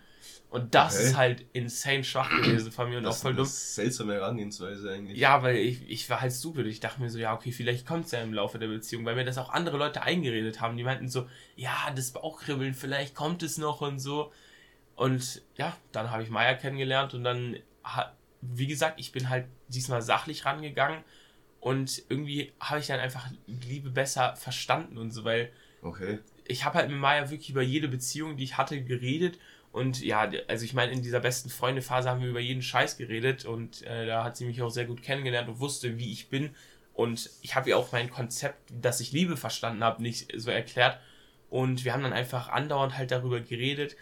[0.51, 1.05] Und das okay.
[1.05, 3.45] ist halt insane schwach gewesen von mir und das auch voll dumm.
[3.45, 5.17] Das ist seltsame Herangehensweise eigentlich.
[5.17, 6.67] Ja, weil ich, ich war halt stupid.
[6.67, 9.15] Ich dachte mir so, ja, okay, vielleicht kommt es ja im Laufe der Beziehung, weil
[9.15, 10.77] mir das auch andere Leute eingeredet haben.
[10.77, 14.33] Die meinten so, ja, das Bauchkribbeln, vielleicht kommt es noch und so.
[14.97, 17.57] Und ja, dann habe ich Maya kennengelernt und dann,
[18.41, 21.03] wie gesagt, ich bin halt diesmal sachlich rangegangen
[21.61, 25.51] und irgendwie habe ich dann einfach Liebe besser verstanden und so, weil
[25.83, 26.21] okay.
[26.47, 29.39] ich habe halt mit Maya wirklich über jede Beziehung, die ich hatte, geredet
[29.73, 33.45] und ja, also ich meine, in dieser besten Freunde-Phase haben wir über jeden Scheiß geredet
[33.45, 36.51] und äh, da hat sie mich auch sehr gut kennengelernt und wusste, wie ich bin.
[36.95, 40.99] Und ich habe ihr auch mein Konzept, dass ich Liebe verstanden habe, nicht so erklärt.
[41.51, 43.97] Und wir haben dann einfach andauernd halt darüber geredet.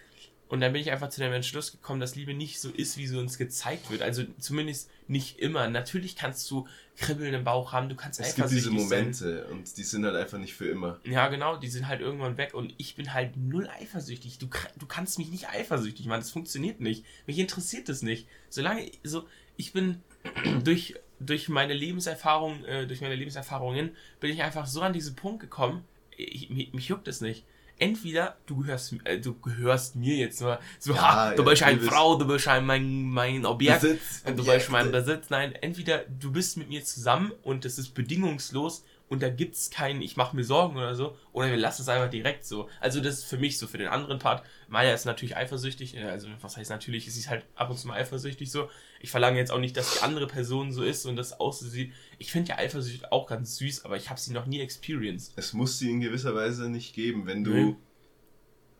[0.49, 3.07] Und dann bin ich einfach zu dem Entschluss gekommen, dass Liebe nicht so ist, wie
[3.09, 4.03] sie uns gezeigt wird.
[4.03, 5.69] Also zumindest nicht immer.
[5.69, 9.53] Natürlich kannst du Kribbeln im Bauch haben, du kannst es gibt diese Momente sein.
[9.53, 11.01] und die sind halt einfach nicht für immer.
[11.05, 14.39] Ja, genau, die sind halt irgendwann weg und ich bin halt null eifersüchtig.
[14.39, 17.05] Du, du kannst mich nicht eifersüchtig machen, das funktioniert nicht.
[17.27, 18.29] Mich interessiert das nicht.
[18.49, 20.01] Solange, so, ich bin
[20.65, 25.41] durch, durch meine Lebenserfahrung, äh, durch meine Lebenserfahrungen, bin ich einfach so an diesen Punkt
[25.41, 25.85] gekommen,
[26.17, 27.45] ich, mich, mich juckt es nicht
[27.79, 31.63] entweder du gehörst, äh, du gehörst mir jetzt nur so, ja, ha, du ja, bist
[31.63, 35.31] eine Frau, du bist ein, mein, mein Objekt, Besitz, du bist mein Besitz.
[35.31, 39.71] Nein, entweder du bist mit mir zusammen und es ist bedingungslos und da gibt es
[39.71, 42.69] keinen, ich mache mir Sorgen oder so, oder wir lassen es einfach direkt so.
[42.81, 44.45] Also das ist für mich so, für den anderen Part.
[44.69, 47.87] Maya ist natürlich eifersüchtig, äh, also was heißt natürlich, ist sie halt ab und zu
[47.87, 48.69] mal eifersüchtig so.
[49.01, 51.67] Ich verlange jetzt auch nicht, dass die andere Person so ist und das auch so
[51.67, 51.93] sieht.
[52.19, 55.33] Ich finde ja Eifersucht auch ganz süß, aber ich habe sie noch nie experienced.
[55.37, 57.77] Es muss sie in gewisser Weise nicht geben, wenn du mhm.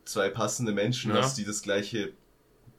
[0.05, 1.21] zwei passende Menschen ja.
[1.21, 2.13] hast, die das gleiche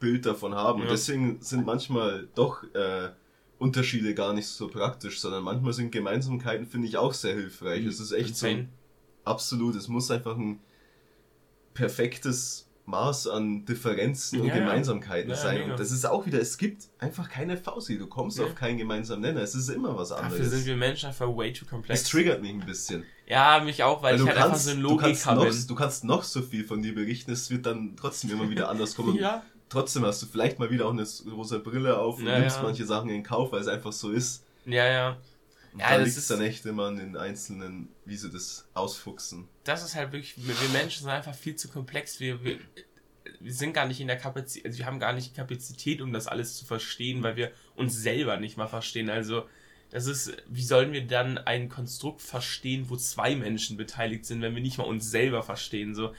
[0.01, 0.79] Bild davon haben.
[0.81, 0.85] Ja.
[0.85, 3.11] Und deswegen sind manchmal doch äh,
[3.59, 7.83] Unterschiede gar nicht so praktisch, sondern manchmal sind Gemeinsamkeiten, finde ich, auch sehr hilfreich.
[7.83, 7.89] Mhm.
[7.89, 8.49] Es ist echt so
[9.25, 9.77] absolut.
[9.77, 10.61] Es muss einfach ein
[11.75, 15.59] perfektes Maß an Differenzen ja, und Gemeinsamkeiten ja, sein.
[15.59, 15.73] Mega.
[15.73, 17.99] Und das ist auch wieder, es gibt einfach keine Fausi.
[17.99, 18.45] Du kommst ja.
[18.45, 19.43] auf keinen gemeinsamen Nenner.
[19.43, 20.39] Es ist immer was anderes.
[20.39, 22.01] Dafür sind wir Menschen einfach way too komplex.
[22.01, 23.05] Es triggert mich ein bisschen.
[23.27, 25.51] Ja, mich auch, weil, weil ich halt kannst, einfach so ein Logik habe.
[25.69, 28.95] Du kannst noch so viel von dir berichten, es wird dann trotzdem immer wieder anders
[28.95, 29.15] kommen.
[29.21, 32.57] ja trotzdem hast du vielleicht mal wieder auch eine rosa Brille auf und ja, nimmst
[32.57, 32.63] ja.
[32.63, 34.45] manche Sachen in Kauf, weil es einfach so ist.
[34.65, 35.17] Ja, ja.
[35.73, 39.49] Und ja, da liegt es dann echt immer an den Einzelnen, wie sie das ausfuchsen.
[39.65, 42.21] Das ist halt wirklich, wir Menschen sind einfach viel zu komplex.
[42.21, 42.59] Wir, wir,
[43.41, 46.13] wir sind gar nicht in der Kapazität, also wir haben gar nicht die Kapazität, um
[46.13, 49.11] das alles zu verstehen, weil wir uns selber nicht mal verstehen.
[49.11, 49.49] Also,
[49.91, 54.55] das ist, wie sollen wir dann ein Konstrukt verstehen, wo zwei Menschen beteiligt sind, wenn
[54.55, 55.95] wir nicht mal uns selber verstehen?
[55.95, 56.13] So,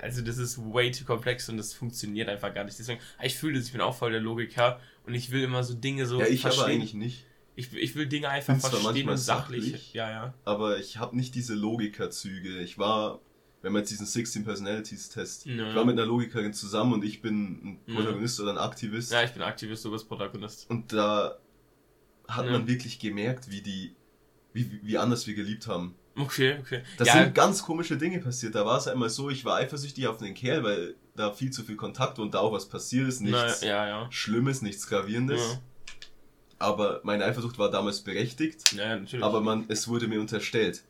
[0.00, 2.78] also das ist way too komplex und das funktioniert einfach gar nicht.
[2.78, 5.74] Deswegen, ich fühle das, ich bin auch voll der Logiker und ich will immer so
[5.74, 6.64] Dinge so ja, ich verstehen.
[6.64, 7.24] aber eigentlich nicht.
[7.60, 9.64] Ich, ich will Dinge einfach verstehen und sachlich.
[9.64, 9.92] sachlich.
[9.92, 10.34] Ja, ja.
[10.44, 12.58] Aber ich habe nicht diese Logikerzüge.
[12.60, 13.20] Ich war,
[13.62, 15.68] wenn man jetzt diesen 16 Personalities Test, ja.
[15.68, 18.44] ich war mit einer Logikerin zusammen und ich bin ein Protagonist ja.
[18.44, 19.12] oder ein Aktivist.
[19.12, 20.68] Ja, ich bin Aktivist, du bist Protagonist.
[20.70, 21.38] Und da
[22.28, 23.94] hat man wirklich gemerkt, wie die,
[24.52, 25.94] wie, wie anders wir geliebt haben.
[26.16, 26.82] Okay, okay.
[26.98, 27.14] Das ja.
[27.14, 28.54] sind ganz komische Dinge passiert.
[28.54, 31.62] Da war es einmal so, ich war eifersüchtig auf den Kerl, weil da viel zu
[31.62, 33.20] viel Kontakt und da auch was passiert ist.
[33.20, 34.12] Nichts Na, ja, ja.
[34.12, 35.60] Schlimmes, nichts Gravierendes.
[36.60, 38.74] Aber meine Eifersucht war damals berechtigt.
[38.74, 39.24] Ja, natürlich.
[39.24, 40.84] Aber man, es wurde mir unterstellt,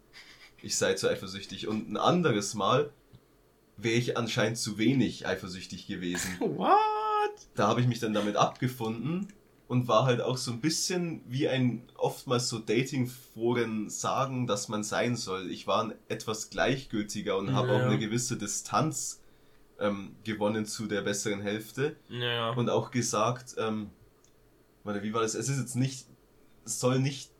[0.60, 1.68] ich sei zu eifersüchtig.
[1.68, 2.90] Und ein anderes Mal
[3.76, 6.36] wäre ich anscheinend zu wenig eifersüchtig gewesen.
[6.40, 6.68] What?
[7.54, 9.28] Da habe ich mich dann damit abgefunden
[9.68, 14.82] und war halt auch so ein bisschen wie ein oftmals so Dating-Foren sagen, dass man
[14.82, 15.52] sein soll.
[15.52, 19.22] Ich war etwas gleichgültiger und ja, habe auch eine gewisse Distanz
[19.78, 22.50] ähm, gewonnen zu der besseren Hälfte ja.
[22.50, 23.90] und auch gesagt, ähm,
[24.84, 25.34] warte, wie war das?
[25.34, 26.06] Es ist jetzt nicht,
[26.64, 27.30] es soll nicht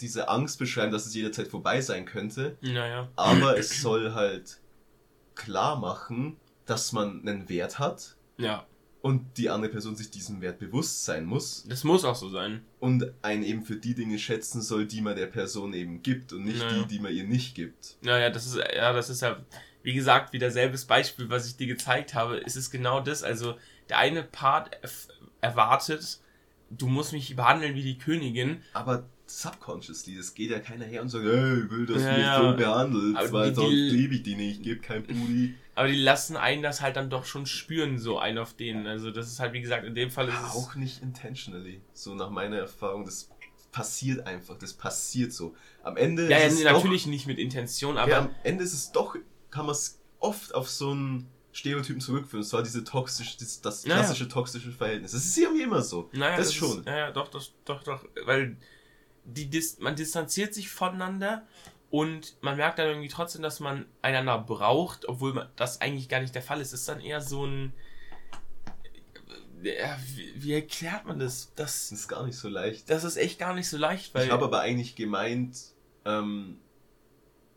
[0.00, 4.60] diese Angst beschreiben, dass es jederzeit vorbei sein könnte, ja, aber es soll halt
[5.34, 8.16] klar machen, dass man einen Wert hat.
[8.36, 8.66] Ja
[9.04, 11.66] und die andere Person sich diesem Wert bewusst sein muss.
[11.68, 12.64] Das muss auch so sein.
[12.80, 16.44] Und einen eben für die Dinge schätzen soll, die man der Person eben gibt und
[16.44, 16.78] nicht naja.
[16.78, 17.98] die, die man ihr nicht gibt.
[18.00, 19.44] Naja, das ist, ja, das ist ja,
[19.82, 22.40] wie gesagt, wieder selbes Beispiel, was ich dir gezeigt habe.
[22.46, 23.22] Es ist genau das.
[23.22, 23.58] Also,
[23.90, 24.70] der eine Part
[25.42, 26.20] erwartet,
[26.78, 28.62] du musst mich behandeln wie die Königin.
[28.72, 32.46] Aber subconsciously, es geht ja keiner her und sagt, hey, ich will, dass ja, du
[32.46, 35.54] mich so behandelst, weil sonst liebe ich die nicht, ich gebe kein Pudi.
[35.74, 38.86] Aber die lassen einen das halt dann doch schon spüren, so ein auf denen.
[38.86, 40.54] Also das ist halt, wie gesagt, in dem Fall ist ja, es...
[40.54, 41.80] Auch nicht intentionally.
[41.92, 43.30] So nach meiner Erfahrung, das
[43.72, 45.56] passiert einfach, das passiert so.
[45.82, 48.10] Am Ende Ja, ja nee, natürlich doch, nicht mit Intention, aber...
[48.10, 49.16] Ja, am Ende ist es doch,
[49.50, 52.42] kann man es oft auf so einen Stereotypen zurückführen.
[52.42, 54.34] Es war diese toxische, das, das klassische naja.
[54.34, 55.12] toxische Verhältnis.
[55.12, 56.10] Das ist irgendwie immer so.
[56.12, 56.80] Naja, das, das schon.
[56.80, 58.04] Ist, ja, ja, doch, doch, doch, doch.
[58.24, 58.56] Weil
[59.24, 61.46] die, man distanziert sich voneinander
[61.90, 66.20] und man merkt dann irgendwie trotzdem, dass man einander braucht, obwohl man, das eigentlich gar
[66.20, 66.72] nicht der Fall ist.
[66.72, 67.72] Es ist dann eher so ein.
[69.62, 71.52] ja, wie, wie, erklärt man das?
[71.54, 71.88] das?
[71.88, 72.90] Das ist gar nicht so leicht.
[72.90, 74.26] Das ist echt gar nicht so leicht, weil.
[74.26, 75.56] Ich habe aber eigentlich gemeint,
[76.04, 76.58] ähm,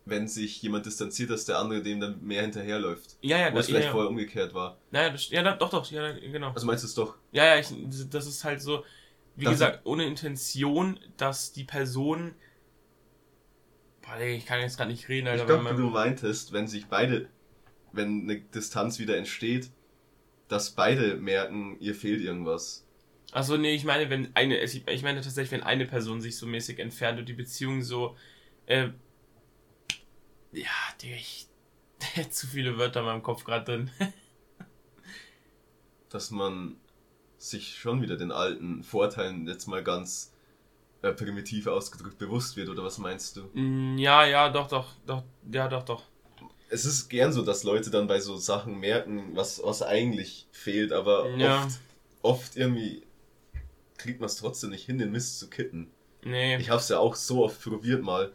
[0.10, 3.18] wenn sich jemand distanziert, dass der andere dem dann mehr hinterherläuft.
[3.22, 4.78] Ja, ja, Wo es vielleicht ja, vorher umgekehrt war.
[4.92, 6.52] Naja, das, ja, doch, doch, ja, genau.
[6.52, 7.16] Also meinst du es doch?
[7.32, 7.68] Ja, ja, ich,
[8.10, 8.84] das ist halt so,
[9.36, 12.36] wie das gesagt, ohne Intention, dass die Person.
[14.02, 15.44] Boah, ich kann jetzt gerade nicht reden, Alter.
[15.44, 17.28] Ich glaube, du meintest, wenn sich beide,
[17.92, 19.70] wenn eine Distanz wieder entsteht,
[20.48, 22.88] dass beide merken, ihr fehlt irgendwas.
[23.34, 26.80] Achso, nee, ich meine, wenn eine, ich meine tatsächlich, wenn eine Person sich so mäßig
[26.80, 28.16] entfernt und die Beziehung so,
[28.68, 28.90] äh,
[30.64, 31.48] ja, Digga, ich,
[32.30, 33.92] zu viele Wörter in meinem Kopf gerade drin.
[36.10, 36.78] Dass man
[37.38, 40.34] sich schon wieder den alten Vorteilen jetzt mal ganz
[41.02, 43.50] äh, primitiv ausgedrückt bewusst wird, oder was meinst du?
[43.54, 46.04] Mm, ja, ja, doch, doch, doch, ja, doch, doch
[46.70, 50.92] es ist gern so, dass Leute dann bei so Sachen merken, was, was eigentlich fehlt,
[50.92, 51.64] aber ja.
[51.64, 51.80] oft,
[52.22, 53.04] oft irgendwie
[53.98, 55.92] kriegt man es trotzdem nicht hin, den Mist zu kitten.
[56.24, 56.58] Nee.
[56.58, 58.32] Ich habe es ja auch so oft probiert mal.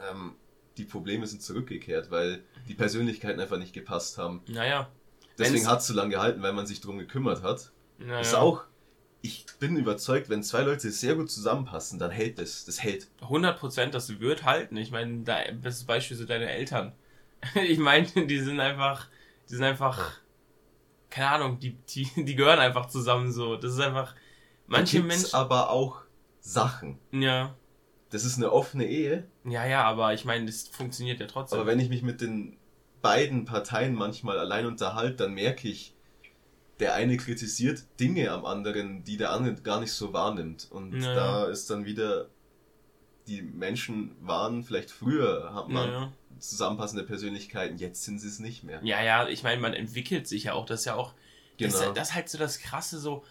[0.00, 0.36] Ähm,
[0.78, 4.42] die Probleme sind zurückgekehrt, weil die Persönlichkeiten einfach nicht gepasst haben.
[4.46, 4.88] Naja.
[5.36, 7.72] Deswegen hat es so lange gehalten, weil man sich darum gekümmert hat.
[7.98, 8.20] Naja.
[8.20, 8.64] Ist auch,
[9.20, 12.64] ich bin überzeugt, wenn zwei Leute sehr gut zusammenpassen, dann hält das.
[12.64, 13.08] Das hält.
[13.22, 14.76] 100 Prozent, das wird halten.
[14.76, 16.92] Ich meine, da, das Beispiel so deine Eltern.
[17.54, 19.08] ich meine, die sind einfach,
[19.48, 20.12] die sind einfach,
[21.10, 23.56] keine Ahnung, die, die, die gehören einfach zusammen so.
[23.56, 24.14] Das ist einfach,
[24.66, 25.34] manche Menschen.
[25.34, 26.02] aber auch
[26.40, 26.98] Sachen.
[27.10, 27.54] Ja.
[28.10, 29.26] Das ist eine offene Ehe.
[29.50, 31.58] Ja, ja, aber ich meine, das funktioniert ja trotzdem.
[31.58, 32.56] Aber wenn ich mich mit den
[33.02, 35.94] beiden Parteien manchmal allein unterhalte, dann merke ich,
[36.80, 40.68] der eine kritisiert Dinge am anderen, die der andere gar nicht so wahrnimmt.
[40.70, 41.14] Und ja.
[41.14, 42.28] da ist dann wieder,
[43.26, 48.62] die Menschen waren vielleicht früher, hat man ja, zusammenpassende Persönlichkeiten, jetzt sind sie es nicht
[48.62, 48.80] mehr.
[48.82, 51.14] Ja, ja, ich meine, man entwickelt sich ja auch, das ist ja auch,
[51.56, 51.72] genau.
[51.72, 53.24] das, das ist halt so das Krasse, so,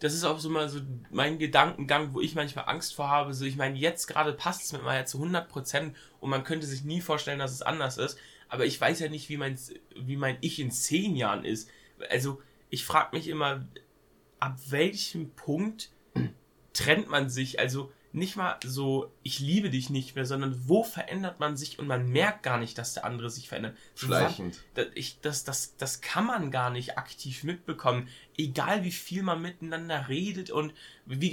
[0.00, 3.44] das ist auch so mal so mein Gedankengang, wo ich manchmal Angst vor habe, so,
[3.44, 7.00] ich meine, jetzt gerade passt es mit ja zu 100% und man könnte sich nie
[7.00, 9.58] vorstellen, dass es anders ist, aber ich weiß ja nicht, wie mein,
[9.94, 11.70] wie mein Ich in 10 Jahren ist.
[12.08, 13.66] Also, ich frage mich immer,
[14.40, 15.90] ab welchem Punkt
[16.72, 21.38] trennt man sich, also, nicht mal so, ich liebe dich nicht mehr, sondern wo verändert
[21.38, 23.76] man sich und man merkt gar nicht, dass der andere sich verändert.
[23.94, 24.60] Schleichend.
[24.74, 24.86] Das,
[25.22, 28.08] das, das, das kann man gar nicht aktiv mitbekommen.
[28.36, 30.74] Egal wie viel man miteinander redet und
[31.06, 31.30] wie,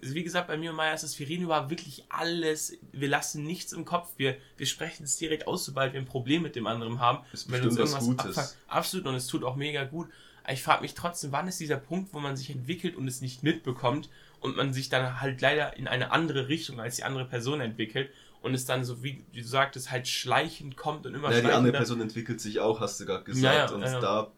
[0.00, 2.78] wie gesagt, bei mir und Maya ist das, wir reden über wirklich alles.
[2.92, 4.12] Wir lassen nichts im Kopf.
[4.16, 7.24] Wir, wir sprechen es direkt aus, sobald wir ein Problem mit dem anderen haben.
[7.32, 8.56] Ist wenn uns irgendwas Gutes.
[8.66, 10.08] Absolut und es tut auch mega gut.
[10.50, 13.42] Ich frage mich trotzdem, wann ist dieser Punkt, wo man sich entwickelt und es nicht
[13.42, 14.08] mitbekommt
[14.44, 18.10] und man sich dann halt leider in eine andere Richtung als die andere Person entwickelt
[18.42, 21.72] und es dann so, wie du sagtest, halt schleichend kommt und immer Ja, die andere
[21.72, 23.42] Person entwickelt sich auch, hast du gerade gesagt.
[23.42, 24.00] Ja, ja, und ja.
[24.00, 24.32] da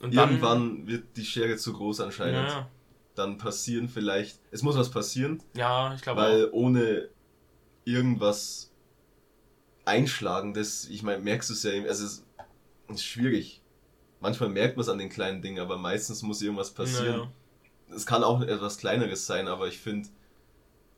[0.00, 2.48] und irgendwann dann, wird die Schere zu groß anscheinend.
[2.48, 2.70] Ja,
[3.14, 5.42] dann passieren vielleicht, es muss was passieren.
[5.54, 6.52] Ja, ich glaube Weil auch.
[6.52, 7.10] ohne
[7.84, 8.72] irgendwas
[9.84, 12.24] Einschlagendes, ich meine, merkst du es ja, also es
[12.88, 13.60] ist schwierig.
[14.20, 17.28] Manchmal merkt man es an den kleinen Dingen, aber meistens muss irgendwas passieren
[17.94, 20.08] es kann auch etwas Kleineres sein, aber ich finde,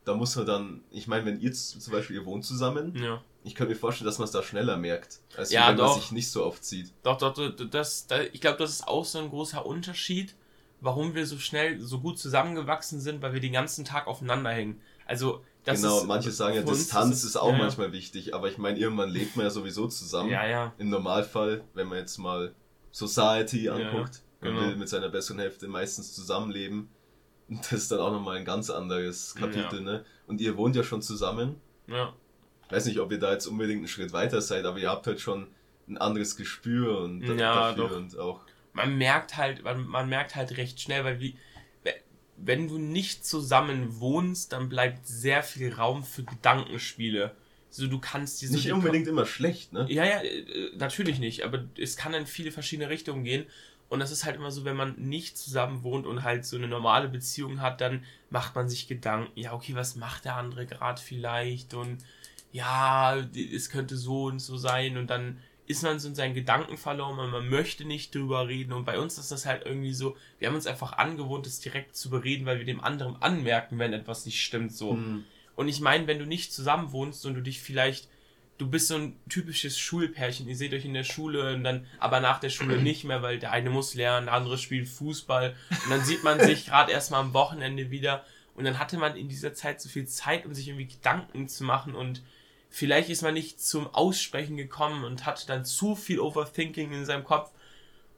[0.04, 3.22] da muss man dann, ich meine, wenn ihr zum Beispiel, ihr wohnt zusammen, ja.
[3.44, 5.92] ich könnte mir vorstellen, dass man es da schneller merkt, als ja, wenn doch.
[5.92, 6.92] man sich nicht so oft sieht.
[7.02, 10.34] Doch, doch, das, das, ich glaube, das ist auch so ein großer Unterschied,
[10.80, 14.80] warum wir so schnell, so gut zusammengewachsen sind, weil wir den ganzen Tag aufeinander hängen.
[15.06, 18.48] Also, das genau, ist, manche sagen ja, Distanz ist, ist auch ja, manchmal wichtig, aber
[18.48, 20.30] ich meine, irgendwann lebt man ja sowieso zusammen.
[20.30, 20.72] Ja, ja.
[20.78, 22.54] Im Normalfall, wenn man jetzt mal
[22.92, 24.60] Society anguckt, genau.
[24.60, 26.88] will mit seiner besseren Hälfte meistens zusammenleben.
[27.48, 29.80] Und das ist dann auch nochmal ein ganz anderes Kapitel, ja.
[29.80, 30.04] ne?
[30.26, 31.56] Und ihr wohnt ja schon zusammen.
[31.86, 32.14] Ja.
[32.66, 35.06] Ich weiß nicht, ob ihr da jetzt unbedingt einen Schritt weiter seid, aber ihr habt
[35.06, 35.48] halt schon
[35.88, 37.96] ein anderes Gespür und ja, dafür doch.
[37.96, 38.40] und auch.
[38.74, 41.36] Man merkt halt, man, man merkt halt recht schnell, weil wie,
[42.40, 47.34] wenn du nicht zusammen wohnst, dann bleibt sehr viel Raum für Gedankenspiele.
[47.70, 48.54] So, du kannst diese.
[48.54, 49.86] Nicht unbedingt immer schlecht, ne?
[49.90, 53.46] Ja, ja, äh, natürlich nicht, aber es kann in viele verschiedene Richtungen gehen.
[53.88, 56.68] Und das ist halt immer so, wenn man nicht zusammen wohnt und halt so eine
[56.68, 61.00] normale Beziehung hat, dann macht man sich Gedanken, ja, okay, was macht der andere gerade
[61.00, 61.72] vielleicht?
[61.72, 61.98] Und
[62.52, 64.98] ja, es könnte so und so sein.
[64.98, 68.72] Und dann ist man so in seinen Gedanken verloren und man möchte nicht drüber reden.
[68.72, 71.96] Und bei uns ist das halt irgendwie so, wir haben uns einfach angewohnt, es direkt
[71.96, 74.72] zu bereden, weil wir dem anderen anmerken, wenn etwas nicht stimmt.
[74.72, 74.94] so.
[74.94, 75.24] Mhm.
[75.56, 78.08] Und ich meine, wenn du nicht zusammen wohnst und du dich vielleicht
[78.58, 80.48] du bist so ein typisches Schulpärchen.
[80.48, 83.38] Ihr seht euch in der Schule und dann aber nach der Schule nicht mehr, weil
[83.38, 85.54] der eine muss lernen, der andere spielt Fußball.
[85.70, 88.24] Und dann sieht man sich gerade erstmal am Wochenende wieder.
[88.54, 91.62] Und dann hatte man in dieser Zeit so viel Zeit, um sich irgendwie Gedanken zu
[91.62, 91.94] machen.
[91.94, 92.22] Und
[92.68, 97.24] vielleicht ist man nicht zum Aussprechen gekommen und hatte dann zu viel Overthinking in seinem
[97.24, 97.52] Kopf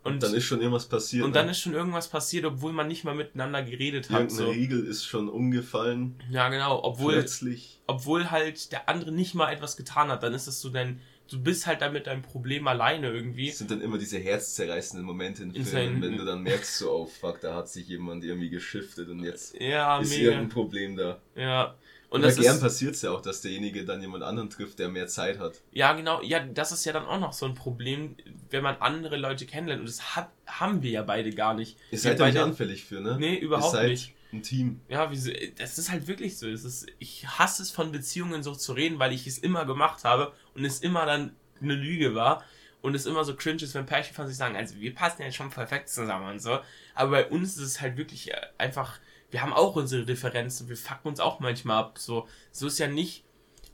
[0.03, 1.25] Und, und, dann ist schon irgendwas passiert.
[1.25, 1.53] Und dann ne?
[1.53, 4.21] ist schon irgendwas passiert, obwohl man nicht mal miteinander geredet hat.
[4.21, 4.51] Irgendeine so.
[4.51, 6.15] Riegel ist schon umgefallen.
[6.31, 6.83] Ja, genau.
[6.83, 7.81] Obwohl, plötzlich.
[7.87, 10.23] obwohl halt der andere nicht mal etwas getan hat.
[10.23, 13.49] Dann ist es so dein, du bist halt damit dein Problem alleine irgendwie.
[13.49, 17.07] Das sind dann immer diese herzzerreißenden Momente in Filmen, wenn du dann merkst, so, oh
[17.07, 20.31] fuck, da hat sich jemand irgendwie geschiftet und jetzt ja, ist mega.
[20.31, 21.21] irgendein Problem da.
[21.37, 21.75] Ja.
[22.11, 25.07] Und Oder gern passiert es ja auch, dass derjenige dann jemand anderen trifft, der mehr
[25.07, 25.61] Zeit hat.
[25.71, 26.21] Ja, genau.
[26.23, 28.17] Ja, das ist ja dann auch noch so ein Problem,
[28.51, 29.81] wenn man andere Leute kennenlernt.
[29.81, 31.79] Und das hat, haben wir ja beide gar nicht.
[31.93, 33.17] Ihr seid ja nicht anfällig für, ne?
[33.19, 34.15] Nee, überhaupt Ihr seid nicht.
[34.33, 34.81] Ein Team.
[34.89, 36.49] Ja, wie, das ist halt wirklich so.
[36.49, 40.03] Es ist, ich hasse es von Beziehungen so zu reden, weil ich es immer gemacht
[40.03, 42.45] habe und es immer dann eine Lüge war
[42.83, 45.31] und es immer so cringe ist, wenn Pärchen von sich sagen, also wir passen ja
[45.31, 46.59] schon perfekt zusammen und so.
[46.95, 48.99] Aber bei uns ist es halt wirklich äh, einfach
[49.31, 51.99] wir haben auch unsere Differenzen, wir fucken uns auch manchmal ab.
[51.99, 53.25] So, so ist ja nicht.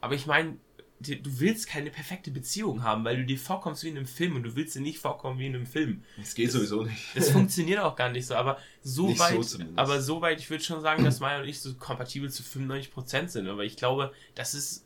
[0.00, 0.58] Aber ich meine,
[1.00, 4.42] du willst keine perfekte Beziehung haben, weil du dir vorkommst wie in einem Film und
[4.42, 6.02] du willst dir nicht vorkommen wie in einem Film.
[6.16, 7.14] Das geht das, sowieso nicht.
[7.14, 10.48] Das funktioniert auch gar nicht so, aber so nicht weit, so aber so weit, ich
[10.48, 14.12] würde schon sagen, dass Maya und ich so kompatibel zu 95% sind, aber ich glaube,
[14.34, 14.84] das ist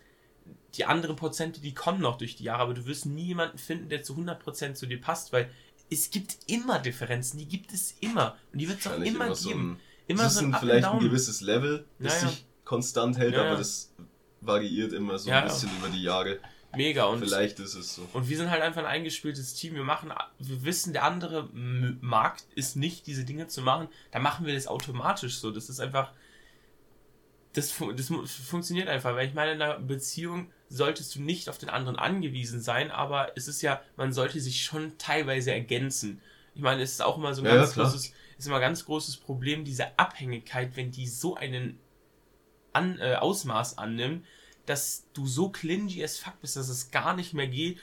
[0.75, 3.89] die anderen Prozente, die kommen noch durch die Jahre, aber du wirst nie jemanden finden,
[3.89, 5.51] der zu 100% zu dir passt, weil
[5.91, 9.35] es gibt immer Differenzen, die gibt es immer und die wird es auch immer, immer
[9.35, 9.79] geben.
[9.79, 13.35] So Immer das so ist ein, vielleicht ein gewisses Level, das ja, sich konstant hält,
[13.35, 13.92] ja, aber das
[14.40, 16.38] variiert immer so ein bisschen über die Jahre.
[16.77, 18.09] Mega und vielleicht ist es so.
[18.12, 19.75] Und wir sind halt einfach ein eingespieltes Team.
[19.75, 23.88] Wir machen, wir wissen, der andere Markt ist nicht, diese Dinge zu machen.
[24.12, 25.51] Da machen wir das automatisch so.
[25.51, 26.12] Das ist einfach,
[27.55, 31.68] das, das funktioniert einfach, weil ich meine, in einer Beziehung solltest du nicht auf den
[31.68, 36.20] anderen angewiesen sein, aber es ist ja, man sollte sich schon teilweise ergänzen.
[36.55, 38.85] Ich meine, es ist auch immer so ein ja, ganz großes, ist immer ein ganz
[38.85, 41.79] großes Problem, diese Abhängigkeit, wenn die so einen
[42.72, 44.24] An, äh, Ausmaß annimmt,
[44.66, 47.79] dass du so clingy as fuck bist, dass es gar nicht mehr geht,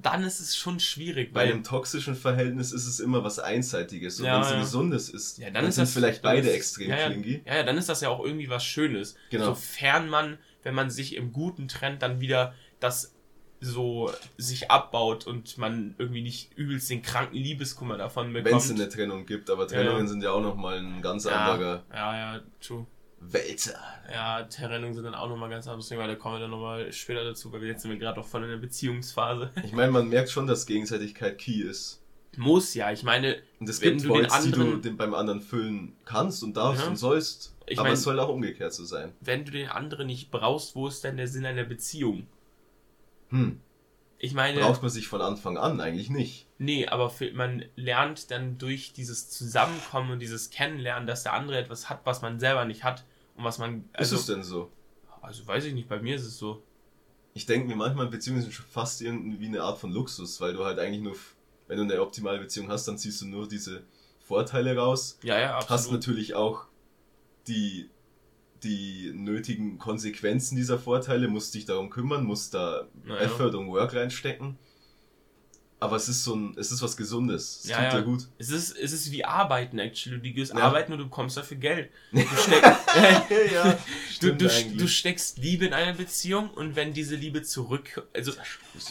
[0.00, 1.32] dann ist es schon schwierig.
[1.32, 4.20] Bei einem toxischen Verhältnis ist es immer was Einseitiges.
[4.20, 6.52] Und ja, wenn es ein gesundes ist, ja, dann, dann ist sind das, vielleicht beide
[6.52, 7.42] extrem ja, clingy.
[7.44, 9.16] Ja, ja, dann ist das ja auch irgendwie was Schönes.
[9.30, 9.46] Genau.
[9.46, 13.14] Sofern man, wenn man sich im Guten trennt, dann wieder das
[13.60, 18.52] so sich abbaut und man irgendwie nicht übelst den kranken Liebeskummer davon bekommt.
[18.52, 20.06] Wenn es eine Trennung gibt, aber Trennungen ja.
[20.06, 21.32] sind ja auch nochmal ein ganz ja.
[21.32, 21.84] anderer.
[21.92, 22.86] Ja, ja, true.
[23.20, 23.78] Wälzer.
[24.12, 27.24] Ja, Trennungen sind dann auch nochmal ganz anders, weil da kommen wir dann nochmal später
[27.24, 29.50] dazu, weil wir jetzt sind wir gerade auch voll in der Beziehungsphase.
[29.64, 32.02] Ich meine, man merkt schon, dass Gegenseitigkeit key ist.
[32.36, 35.14] Muss ja, ich meine, und es gibt du Voids, den anderen, die du den beim
[35.14, 36.88] anderen füllen kannst und darfst ja.
[36.88, 37.56] und sollst.
[37.66, 39.12] Ich aber mein, es soll auch umgekehrt so sein.
[39.20, 42.28] Wenn du den anderen nicht brauchst, wo ist denn der Sinn einer Beziehung?
[43.28, 43.60] Hm.
[44.18, 44.60] Ich meine.
[44.60, 46.48] Braucht man sich von Anfang an eigentlich nicht.
[46.58, 51.88] Nee, aber man lernt dann durch dieses Zusammenkommen und dieses Kennenlernen, dass der andere etwas
[51.88, 53.04] hat, was man selber nicht hat
[53.36, 53.88] und was man.
[53.92, 54.72] Also, ist es denn so?
[55.22, 56.62] Also weiß ich nicht, bei mir ist es so.
[57.34, 60.64] Ich denke mir manchmal, Beziehungen sind schon fast irgendwie eine Art von Luxus, weil du
[60.64, 61.14] halt eigentlich nur,
[61.68, 63.84] wenn du eine optimale Beziehung hast, dann ziehst du nur diese
[64.18, 65.18] Vorteile raus.
[65.22, 65.70] Ja, ja, absolut.
[65.70, 66.64] Hast natürlich auch
[67.46, 67.88] die
[68.64, 73.20] die nötigen Konsequenzen dieser Vorteile, musst dich darum kümmern, musst da naja.
[73.20, 74.58] Effort und Work reinstecken.
[75.80, 77.60] Aber es ist so ein, es ist was Gesundes.
[77.62, 77.98] Es ja, tut ja.
[77.98, 78.28] dir gut.
[78.38, 80.20] Es ist, es ist wie Arbeiten, actually.
[80.20, 80.58] Du gehst ja.
[80.58, 81.90] arbeiten und du bekommst dafür Geld.
[82.10, 82.64] Du, steck,
[83.52, 83.78] ja,
[84.20, 88.32] du, du, du, steckst Liebe in eine Beziehung und wenn diese Liebe zurück, also,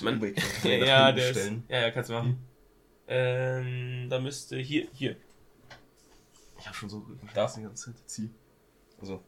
[0.02, 0.22] man,
[0.64, 2.30] ja, der ist, ja, ja, kannst du machen.
[2.30, 2.38] Hm.
[3.10, 5.18] Ähm, da müsste, hier, hier.
[6.60, 7.96] Ich hab schon so das die ganze Zeit.
[8.06, 8.30] Zieh.
[9.00, 9.24] Also.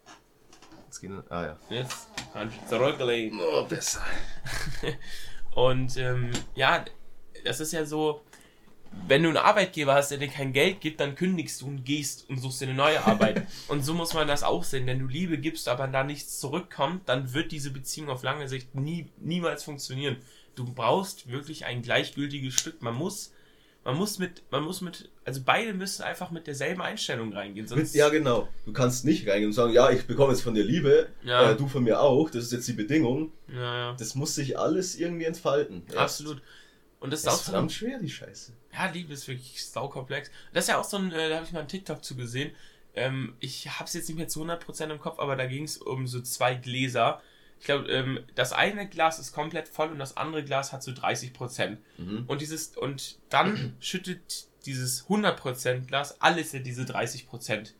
[0.90, 1.58] Jetzt gehen Ah ja.
[1.70, 3.40] Jetzt kann ich zurücklegen.
[3.40, 4.04] Oh, besser.
[5.54, 6.84] und ähm, ja,
[7.46, 8.24] das ist ja so,
[9.08, 12.28] wenn du einen Arbeitgeber hast, der dir kein Geld gibt, dann kündigst du und gehst
[12.28, 13.46] und suchst dir eine neue Arbeit.
[13.68, 14.88] und so muss man das auch sehen.
[14.88, 18.74] Wenn du Liebe gibst, aber da nichts zurückkommt, dann wird diese Beziehung auf lange Sicht
[18.74, 20.18] nie, niemals funktionieren.
[20.56, 22.82] Du brauchst wirklich ein gleichgültiges Stück.
[22.82, 23.32] Man muss
[23.90, 27.68] man muss mit, man muss mit, also beide müssen einfach mit derselben Einstellung reingehen.
[27.68, 28.48] Sonst ja, genau.
[28.66, 31.52] Du kannst nicht reingehen und sagen, ja, ich bekomme jetzt von dir Liebe, ja.
[31.52, 33.32] äh, du von mir auch, das ist jetzt die Bedingung.
[33.48, 33.96] Ja, ja.
[33.98, 35.84] Das muss sich alles irgendwie entfalten.
[35.96, 36.42] Absolut.
[37.00, 38.54] Und das ist, das ist auch verdammt schwer, die Scheiße.
[38.74, 40.30] Ja, Liebe ist wirklich saukomplex.
[40.54, 42.52] Das ist ja auch so ein, äh, da habe ich mal einen TikTok zu gesehen.
[42.94, 45.78] Ähm, ich habe es jetzt nicht mehr zu 100% im Kopf, aber da ging es
[45.78, 47.22] um so zwei Gläser
[47.60, 50.94] ich glaube, ähm, das eine Glas ist komplett voll und das andere Glas hat so
[50.94, 51.80] 30 Prozent.
[51.98, 52.24] Mhm.
[52.28, 57.76] Und dieses, und dann schüttet dieses 100 Prozent Glas alles in diese 30 Prozent.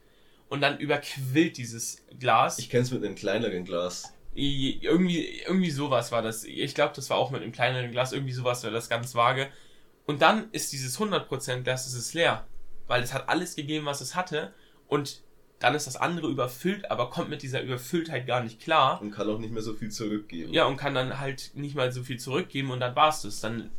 [0.50, 2.60] Und dann überquillt dieses Glas.
[2.60, 4.14] Ich kenne es mit einem kleineren Glas.
[4.34, 6.44] Irgendwie, irgendwie sowas war das.
[6.44, 8.12] Ich glaube, das war auch mit einem kleineren Glas.
[8.14, 9.48] Irgendwie sowas war das ganz vage.
[10.06, 12.48] Und dann ist dieses 100% Glas, das ist leer.
[12.88, 14.54] Weil es hat alles gegeben, was es hatte.
[14.88, 15.22] Und
[15.60, 19.02] dann ist das andere überfüllt, aber kommt mit dieser Überfülltheit gar nicht klar.
[19.02, 20.54] Und kann auch nicht mehr so viel zurückgeben.
[20.54, 23.42] Ja, und kann dann halt nicht mal so viel zurückgeben und dann war es das.
[23.42, 23.70] Dann,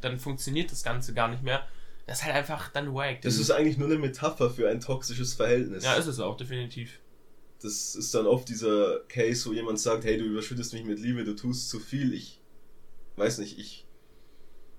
[0.00, 1.64] dann funktioniert das Ganze gar nicht mehr.
[2.06, 3.20] Das ist halt einfach dann wack.
[3.22, 5.84] Das ist eigentlich nur eine Metapher für ein toxisches Verhältnis.
[5.84, 6.98] Ja, ist es auch, definitiv.
[7.62, 11.24] Das ist dann oft dieser Case, wo jemand sagt, hey, du überschüttest mich mit Liebe,
[11.24, 12.40] du tust zu viel, ich
[13.16, 13.84] weiß nicht, ich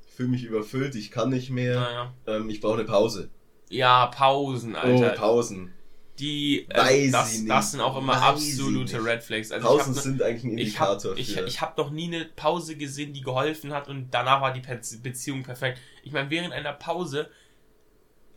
[0.08, 2.14] fühle mich überfüllt, ich kann nicht mehr, Naja.
[2.28, 3.30] ähm, ich brauche eine Pause.
[3.70, 5.14] Ja, Pausen, Alter.
[5.14, 5.74] Oh, Pausen.
[6.20, 9.04] Die, äh, das, das sind auch immer Weiß absolute.
[9.04, 9.52] Red Flags.
[9.52, 12.26] Also Pausen ich hab, sind eigentlich ein habe Indikator ich, ich hab noch nie eine
[12.26, 14.62] Pause gesehen, die geholfen hat und danach war die
[15.02, 15.80] Beziehung perfekt.
[16.04, 17.30] Ich meine, während einer Pause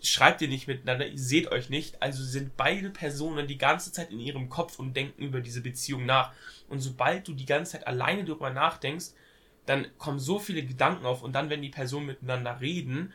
[0.03, 4.11] schreibt ihr nicht miteinander, ihr seht euch nicht, also sind beide Personen die ganze Zeit
[4.11, 6.33] in ihrem Kopf und denken über diese Beziehung nach.
[6.69, 9.07] Und sobald du die ganze Zeit alleine darüber nachdenkst,
[9.67, 13.13] dann kommen so viele Gedanken auf und dann, wenn die Personen miteinander reden,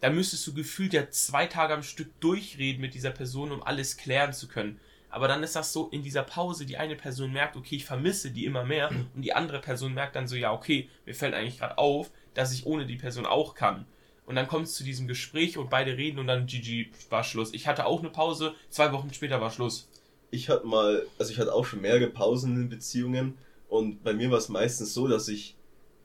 [0.00, 3.96] dann müsstest du gefühlt ja zwei Tage am Stück durchreden mit dieser Person, um alles
[3.96, 4.80] klären zu können.
[5.10, 8.30] Aber dann ist das so in dieser Pause, die eine Person merkt, okay, ich vermisse
[8.30, 11.58] die immer mehr und die andere Person merkt dann so, ja, okay, mir fällt eigentlich
[11.58, 13.86] gerade auf, dass ich ohne die Person auch kann.
[14.24, 17.52] Und dann kommt es zu diesem Gespräch und beide reden und dann GG war Schluss.
[17.52, 19.88] Ich hatte auch eine Pause, zwei Wochen später war Schluss.
[20.30, 23.36] ich hatte mal, also ich hatte auch schon mehrere Pausen in Beziehungen
[23.68, 25.56] und bei mir war es meistens so, dass ich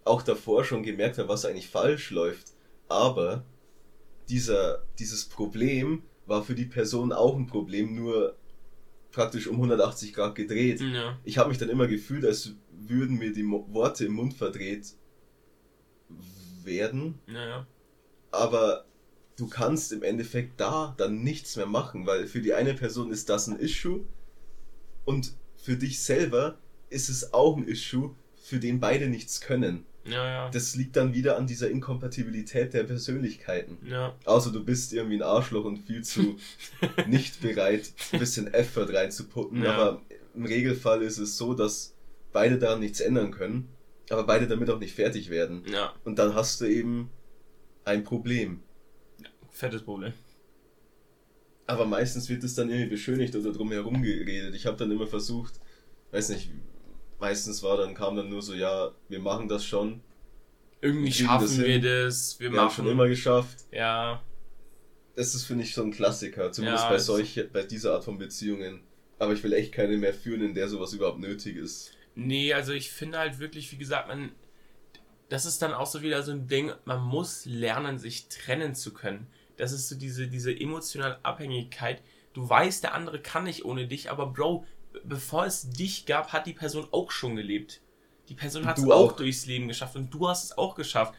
[0.04, 2.54] auch davor schon gemerkt habe, was eigentlich falsch läuft.
[2.88, 3.44] Aber
[4.30, 8.36] dieser, dieses Problem war für die Person auch ein Problem, nur
[9.12, 10.82] praktisch um 180 Grad gedreht.
[10.82, 11.18] Ja.
[11.24, 14.94] Ich habe mich dann immer gefühlt, als würden mir die Worte im Mund verdreht
[16.64, 17.20] werden.
[17.28, 17.68] Naja.
[18.32, 18.86] aber
[19.38, 23.30] du kannst im Endeffekt da dann nichts mehr machen, weil für die eine Person ist
[23.30, 24.06] das ein Issue
[25.06, 26.58] und für dich selber
[26.90, 29.86] ist es auch ein Issue, für den beide nichts können.
[30.06, 30.50] Ja, ja.
[30.50, 33.78] Das liegt dann wieder an dieser Inkompatibilität der Persönlichkeiten.
[33.90, 34.16] Ja.
[34.26, 36.38] Außer du bist irgendwie ein Arschloch und viel zu
[37.08, 39.64] nicht bereit, ein bisschen Effort reinzuputten.
[39.64, 39.74] Ja.
[39.74, 40.02] Aber
[40.36, 41.96] im Regelfall ist es so, dass
[42.32, 43.70] beide daran nichts ändern können,
[44.10, 45.64] aber beide damit auch nicht fertig werden.
[45.68, 45.94] Ja.
[46.04, 47.10] Und dann hast du eben
[47.84, 48.62] ein Problem.
[49.50, 50.14] Fettes Problem.
[51.68, 54.54] Aber meistens wird es dann irgendwie beschönigt oder drum herum geredet.
[54.54, 55.60] Ich habe dann immer versucht,
[56.12, 56.52] weiß nicht,
[57.20, 60.02] meistens war dann, kam dann nur so, ja, wir machen das schon.
[60.82, 62.40] Irgendwie schaffen wir das.
[62.40, 62.76] Wir, Wir haben machen.
[62.76, 63.66] schon immer geschafft.
[63.72, 64.22] Ja.
[65.16, 68.18] Das ist, finde ich, so ein Klassiker, zumindest Ja, bei solche, bei dieser Art von
[68.18, 68.82] Beziehungen.
[69.18, 71.92] Aber ich will echt keine mehr führen, in der sowas überhaupt nötig ist.
[72.16, 74.32] Nee, also ich finde halt wirklich, wie gesagt, man.
[75.30, 78.94] Das ist dann auch so wieder so ein Ding, man muss lernen, sich trennen zu
[78.94, 79.28] können.
[79.58, 82.04] Das ist so diese, diese emotionale Abhängigkeit.
[82.34, 84.66] Du weißt, der andere kann nicht ohne dich, aber Bro,
[85.04, 87.82] bevor es dich gab, hat die Person auch schon gelebt.
[88.30, 89.12] Die Person hat es auch.
[89.14, 91.14] durchs Leben geschafft und du hast es auch geschafft.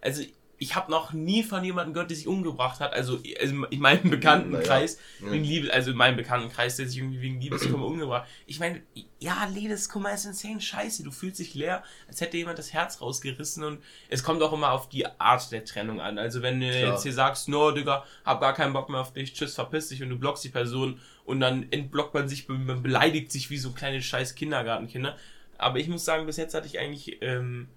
[0.00, 0.22] Also
[0.62, 2.92] ich habe noch nie von jemandem gehört, der sich umgebracht hat.
[2.92, 5.32] Also, also in meinem Bekanntenkreis, Ja.
[5.32, 8.28] wegen Liebe, also in meinem Bekanntenkreis, der sich irgendwie wegen Liebeskummer umgebracht.
[8.46, 8.80] Ich meine,
[9.18, 11.02] ja, Liebeskummer ist insane scheiße.
[11.02, 14.70] Du fühlst dich leer, als hätte jemand das Herz rausgerissen und es kommt auch immer
[14.70, 16.16] auf die Art der Trennung an.
[16.18, 16.92] Also wenn du Klar.
[16.92, 20.00] jetzt hier sagst, no, Digga, hab gar keinen Bock mehr auf dich, tschüss, verpiss dich
[20.02, 23.72] und du blockst die Person und dann entblockt man sich, man beleidigt sich wie so
[23.72, 25.16] kleine scheiß Kindergartenkinder.
[25.58, 27.68] Aber ich muss sagen, bis jetzt hatte ich eigentlich, ähm,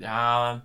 [0.00, 0.62] ja,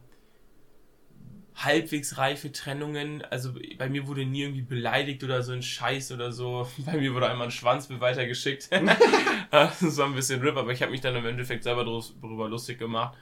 [1.64, 3.24] halbwegs reife Trennungen.
[3.30, 6.68] Also bei mir wurde nie irgendwie beleidigt oder so ein Scheiß oder so.
[6.86, 8.70] Bei mir wurde einmal ein Schwanzbild weitergeschickt.
[9.51, 12.80] das war ein bisschen RIP, aber ich habe mich dann im Endeffekt selber darüber lustig
[12.80, 13.18] gemacht.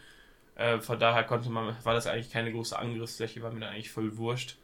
[0.56, 3.92] Äh, von daher konnte man, war das eigentlich keine große Angriffsfläche, war mir dann eigentlich
[3.92, 4.58] voll wurscht.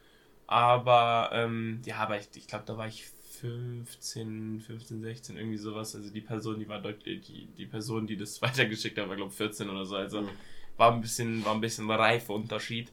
[0.47, 3.05] Aber ähm, ja, aber ich, ich glaube, da war ich
[3.41, 5.95] 15, 15, 16, irgendwie sowas.
[5.95, 9.31] Also die Person, die war deutlich, die, die Person, die das weitergeschickt hat, war glaube
[9.31, 9.95] 14 oder so.
[9.95, 10.29] Also Mhm.
[10.77, 12.91] war ein bisschen, war ein bisschen reifer Unterschied.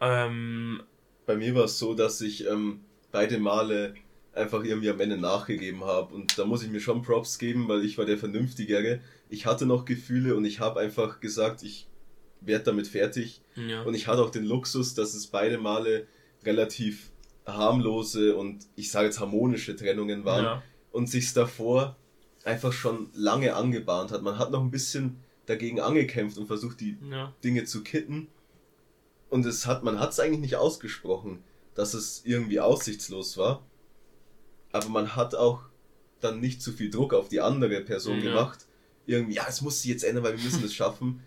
[0.00, 0.82] Ähm,
[1.26, 2.80] Bei mir war es so, dass ich ähm,
[3.12, 3.94] beide Male
[4.32, 6.14] einfach irgendwie am Ende nachgegeben habe.
[6.14, 9.00] Und da muss ich mir schon Props geben, weil ich war der Vernünftigere.
[9.28, 11.86] Ich hatte noch Gefühle und ich habe einfach gesagt, ich
[12.40, 13.40] werde damit fertig.
[13.56, 13.82] ja.
[13.82, 16.06] Und ich hatte auch den Luxus, dass es beide Male
[16.44, 17.10] relativ
[17.46, 20.62] harmlose und ich sage jetzt harmonische Trennungen waren ja.
[20.92, 21.96] und sich's davor
[22.44, 24.22] einfach schon lange angebahnt hat.
[24.22, 25.16] Man hat noch ein bisschen
[25.46, 27.32] dagegen angekämpft und versucht, die ja.
[27.42, 28.28] Dinge zu kitten.
[29.34, 31.42] Und es hat, man hat es eigentlich nicht ausgesprochen,
[31.74, 33.66] dass es irgendwie aussichtslos war.
[34.70, 35.62] Aber man hat auch
[36.20, 38.22] dann nicht zu viel Druck auf die andere Person Ja.
[38.30, 38.66] gemacht.
[39.06, 41.20] Irgendwie, ja, es muss sich jetzt ändern, weil wir müssen es schaffen.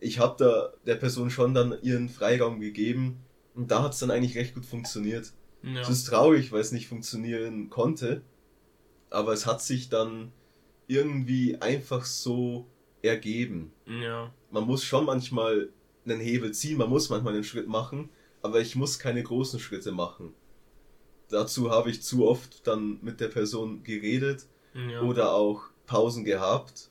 [0.00, 3.18] Ich habe da der Person schon dann ihren Freiraum gegeben
[3.54, 5.32] und da hat es dann eigentlich recht gut funktioniert.
[5.62, 5.82] ja.
[5.82, 8.22] Es ist traurig, weil es nicht funktionieren konnte,
[9.10, 10.32] aber es hat sich dann
[10.86, 12.66] irgendwie einfach so
[13.02, 14.32] ergeben ja.
[14.50, 15.68] man muss schon manchmal
[16.04, 18.10] einen Hebel ziehen, man muss manchmal einen Schritt machen,
[18.42, 20.34] aber ich muss keine großen Schritte machen.
[21.28, 25.02] Dazu habe ich zu oft dann mit der Person geredet ja.
[25.02, 26.90] oder auch Pausen gehabt,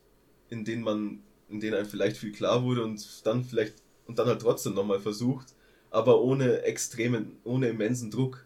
[0.49, 4.27] in denen man, in denen einem vielleicht viel klar wurde und dann vielleicht und dann
[4.27, 5.53] halt trotzdem nochmal versucht.
[5.91, 8.45] aber ohne extremen, ohne immensen Druck.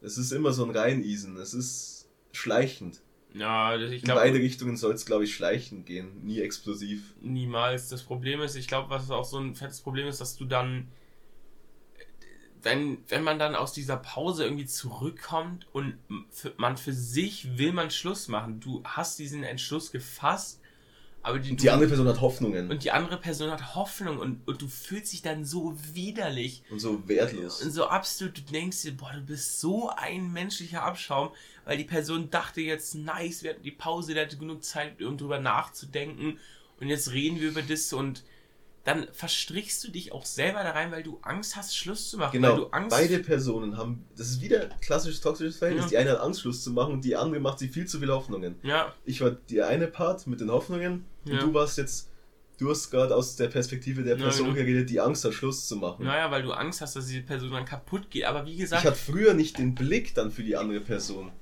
[0.00, 1.36] Es ist immer so ein Reineisen.
[1.36, 3.02] Es ist schleichend.
[3.36, 4.20] Ja, ich glaube.
[4.20, 7.14] In beide Richtungen soll es, glaube ich, schleichend gehen, nie explosiv.
[7.20, 7.88] Niemals.
[7.88, 10.88] Das Problem ist, ich glaube, was auch so ein fettes Problem ist, dass du dann,
[12.62, 15.98] wenn, wenn man dann aus dieser Pause irgendwie zurückkommt und
[16.30, 20.60] für, man für sich will man Schluss machen, du hast diesen Entschluss gefasst
[21.26, 22.70] aber die, und die andere Person hat Hoffnungen.
[22.70, 26.62] Und die andere Person hat Hoffnung und, und du fühlst dich dann so widerlich.
[26.70, 27.62] Und so wertlos.
[27.62, 31.30] Und so absolut, du denkst dir, boah, du bist so ein menschlicher Abschaum,
[31.64, 35.18] weil die Person dachte jetzt, nice, wir hatten die Pause, der hatte genug Zeit, um
[35.18, 36.38] drüber nachzudenken.
[36.78, 38.22] Und jetzt reden wir über das und
[38.86, 42.40] dann verstrichst du dich auch selber da rein, weil du Angst hast, Schluss zu machen.
[42.40, 45.86] Genau, beide Personen haben, das ist wieder klassisches toxisches Verhältnis.
[45.86, 45.90] Ja.
[45.90, 48.14] Die eine hat Angst, Schluss zu machen und die andere macht sich viel zu viele
[48.14, 48.54] Hoffnungen.
[48.62, 48.94] Ja.
[49.04, 51.40] Ich war die eine Part mit den Hoffnungen und ja.
[51.40, 52.12] du warst jetzt,
[52.58, 54.64] du hast gerade aus der Perspektive der Person ja, genau.
[54.64, 56.04] geredet, die Angst hat, Schluss zu machen.
[56.04, 58.24] Naja, weil du Angst hast, dass diese Person dann kaputt geht.
[58.24, 58.84] Aber wie gesagt...
[58.84, 61.32] Ich hatte früher nicht den Blick dann für die andere Person.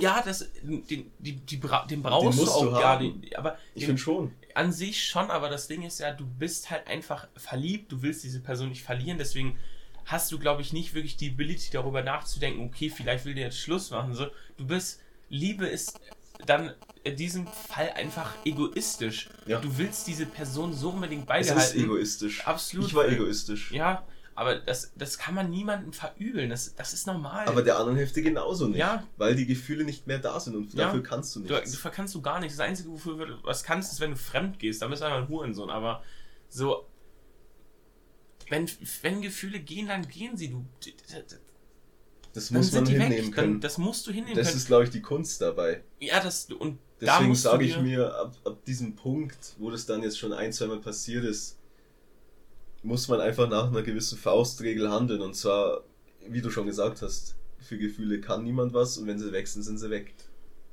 [0.00, 3.38] Ja, das, den, die, die, den brauchst den du auch gar nicht.
[3.38, 6.86] Aber ich finde schon an sich schon, aber das Ding ist ja, du bist halt
[6.86, 9.58] einfach verliebt, du willst diese Person nicht verlieren, deswegen
[10.06, 13.58] hast du, glaube ich, nicht wirklich die Ability darüber nachzudenken, okay, vielleicht will der jetzt
[13.58, 14.14] Schluss machen.
[14.14, 16.00] So, du bist, Liebe ist
[16.46, 16.72] dann
[17.04, 19.28] in diesem Fall einfach egoistisch.
[19.46, 19.60] Ja.
[19.60, 21.58] Du willst diese Person so unbedingt beibehalten.
[21.58, 22.46] Es ist egoistisch.
[22.46, 22.86] Absolut.
[22.86, 23.72] Ich war egoistisch.
[23.72, 24.06] Ja,
[24.36, 26.50] aber das, das kann man niemandem verübeln.
[26.50, 27.48] Das, das ist normal.
[27.48, 28.76] Aber der anderen Hälfte genauso nicht.
[28.76, 29.02] Ja.
[29.16, 30.84] Weil die Gefühle nicht mehr da sind und ja.
[30.84, 31.72] dafür kannst du nichts.
[31.72, 32.58] Dafür kannst du gar nichts.
[32.58, 34.82] Das Einzige, wofür du was kannst, ist, wenn du fremd gehst.
[34.82, 35.70] Da bist du einfach ein Hurensohn.
[35.70, 36.02] Aber
[36.50, 36.86] so.
[38.50, 38.70] Wenn,
[39.00, 40.50] wenn Gefühle gehen, dann gehen sie.
[40.50, 40.66] Du.
[42.34, 43.52] Das muss man hinnehmen können.
[43.54, 44.54] Dann, das musst du hinnehmen das können.
[44.54, 45.82] Das ist, glaube ich, die Kunst dabei.
[45.98, 46.44] Ja, das.
[46.50, 50.52] Und Deswegen sage ich mir, ab, ab diesem Punkt, wo das dann jetzt schon ein,
[50.52, 51.58] zweimal passiert ist,
[52.86, 55.20] muss man einfach nach einer gewissen Faustregel handeln.
[55.20, 55.82] Und zwar,
[56.28, 59.64] wie du schon gesagt hast, für Gefühle kann niemand was und wenn sie weg sind,
[59.64, 60.14] sind sie weg.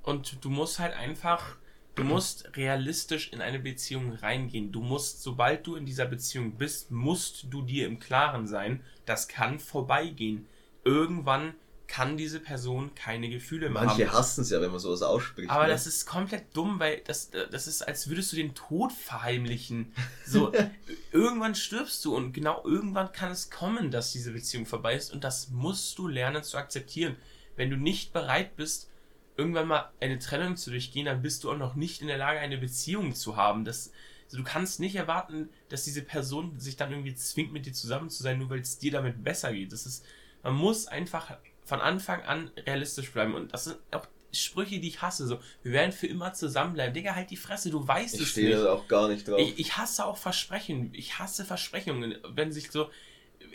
[0.03, 1.55] Und du musst halt einfach,
[1.95, 4.71] du musst realistisch in eine Beziehung reingehen.
[4.71, 9.27] Du musst, sobald du in dieser Beziehung bist, musst du dir im Klaren sein, das
[9.27, 10.45] kann vorbeigehen.
[10.83, 11.55] Irgendwann
[11.93, 13.99] kann diese Person keine Gefühle mehr Manche haben.
[13.99, 15.51] Manche hassen es ja, wenn man sowas ausspricht.
[15.51, 15.73] Aber ne?
[15.73, 19.93] das ist komplett dumm, weil das, das ist, als würdest du den Tod verheimlichen.
[20.25, 20.51] So,
[21.11, 25.23] irgendwann stirbst du und genau irgendwann kann es kommen, dass diese Beziehung vorbei ist und
[25.23, 27.15] das musst du lernen zu akzeptieren.
[27.57, 28.89] Wenn du nicht bereit bist,
[29.37, 32.39] irgendwann mal eine Trennung zu durchgehen, dann bist du auch noch nicht in der Lage,
[32.39, 33.65] eine Beziehung zu haben.
[33.65, 33.91] Das,
[34.25, 38.09] also du kannst nicht erwarten, dass diese Person sich dann irgendwie zwingt, mit dir zusammen
[38.09, 39.71] zu sein, nur weil es dir damit besser geht.
[39.71, 40.03] Das ist,
[40.41, 41.29] man muss einfach
[41.65, 43.35] von Anfang an realistisch bleiben.
[43.35, 45.27] Und das sind auch Sprüche, die ich hasse.
[45.27, 46.93] So, wir werden für immer zusammenbleiben.
[46.93, 48.45] Digga, halt die Fresse, du weißt ich es nicht.
[48.45, 49.39] Ich stehe auch gar nicht drauf.
[49.39, 50.91] Ich, ich, hasse auch Versprechen.
[50.93, 52.15] Ich hasse Versprechungen.
[52.29, 52.89] Wenn sich so,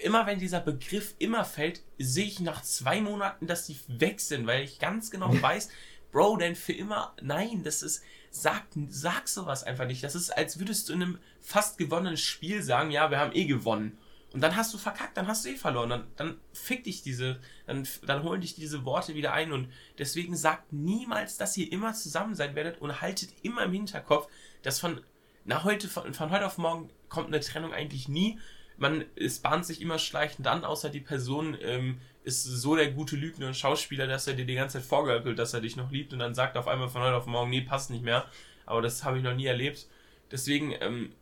[0.03, 4.47] immer wenn dieser Begriff immer fällt, sehe ich nach zwei Monaten, dass die weg sind,
[4.47, 5.69] weil ich ganz genau weiß,
[6.13, 10.03] Bro, denn für immer, nein, das ist, sag, sag sowas einfach nicht.
[10.03, 13.45] Das ist, als würdest du in einem fast gewonnenen Spiel sagen, ja, wir haben eh
[13.45, 13.99] gewonnen.
[14.33, 15.89] Und dann hast du verkackt, dann hast du eh verloren.
[15.89, 19.53] Dann, dann fick dich diese, dann, dann holen dich diese Worte wieder ein.
[19.53, 24.29] Und deswegen sagt niemals, dass ihr immer zusammen sein werdet und haltet immer im Hinterkopf,
[24.63, 25.01] dass von,
[25.45, 28.39] na, heute, von, von heute auf morgen kommt eine Trennung eigentlich nie.
[28.77, 33.17] Man, es bahnt sich immer schleichend an, außer die Person ähm, ist so der gute
[33.17, 36.13] Lügner und Schauspieler, dass er dir die ganze Zeit vorgeöppelt, dass er dich noch liebt
[36.13, 38.27] und dann sagt auf einmal von heute auf morgen, nee, passt nicht mehr.
[38.67, 39.89] Aber das habe ich noch nie erlebt.
[40.31, 41.13] Deswegen, ähm,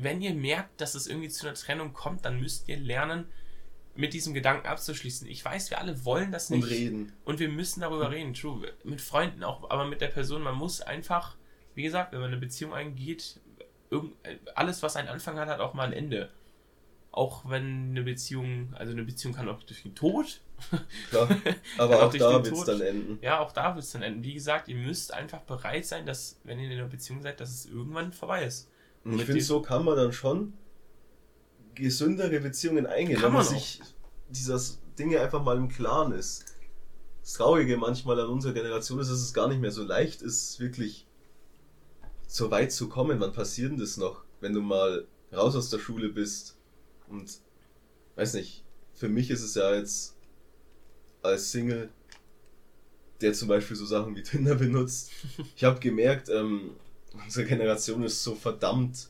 [0.00, 3.26] wenn ihr merkt, dass es irgendwie zu einer Trennung kommt, dann müsst ihr lernen,
[3.96, 5.26] mit diesem Gedanken abzuschließen.
[5.28, 6.62] Ich weiß, wir alle wollen das nicht.
[6.62, 7.12] Und reden.
[7.24, 8.72] Und wir müssen darüber reden, true.
[8.84, 11.36] Mit Freunden auch, aber mit der Person, man muss einfach,
[11.74, 13.40] wie gesagt, wenn man eine Beziehung eingeht,
[14.54, 16.30] alles, was einen Anfang hat, hat auch mal ein Ende.
[17.10, 20.42] Auch wenn eine Beziehung, also eine Beziehung kann auch durch den Tod.
[21.10, 21.28] Klar,
[21.78, 23.18] aber auch, auch da wird es dann enden.
[23.20, 24.22] Ja, auch da wird es dann enden.
[24.22, 27.50] Wie gesagt, ihr müsst einfach bereit sein, dass, wenn ihr in einer Beziehung seid, dass
[27.50, 28.70] es irgendwann vorbei ist.
[29.04, 30.52] Und ich finde, so kann man dann schon
[31.74, 33.80] gesündere Beziehungen eingehen, wenn man, sich
[34.28, 34.60] dieser
[34.98, 36.44] Dinge einfach mal im Klaren ist.
[37.22, 40.60] Das Traurige manchmal an unserer Generation ist, dass es gar nicht mehr so leicht ist,
[40.60, 41.06] wirklich
[42.26, 43.20] so weit zu kommen.
[43.20, 46.56] Wann passiert denn das noch, wenn du mal raus aus der Schule bist?
[47.08, 47.40] Und
[48.16, 50.16] weiß nicht, für mich ist es ja jetzt
[51.22, 51.90] als Single,
[53.20, 55.10] der zum Beispiel so Sachen wie Tinder benutzt.
[55.56, 56.72] Ich habe gemerkt, ähm,
[57.14, 59.08] unsere Generation ist so verdammt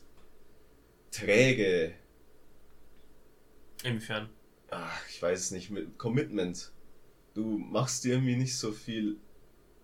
[1.11, 1.93] träge.
[3.83, 4.29] Inwiefern?
[4.71, 6.71] Ach, ich weiß es nicht, mit Commitment.
[7.33, 9.17] Du machst dir irgendwie nicht so viel,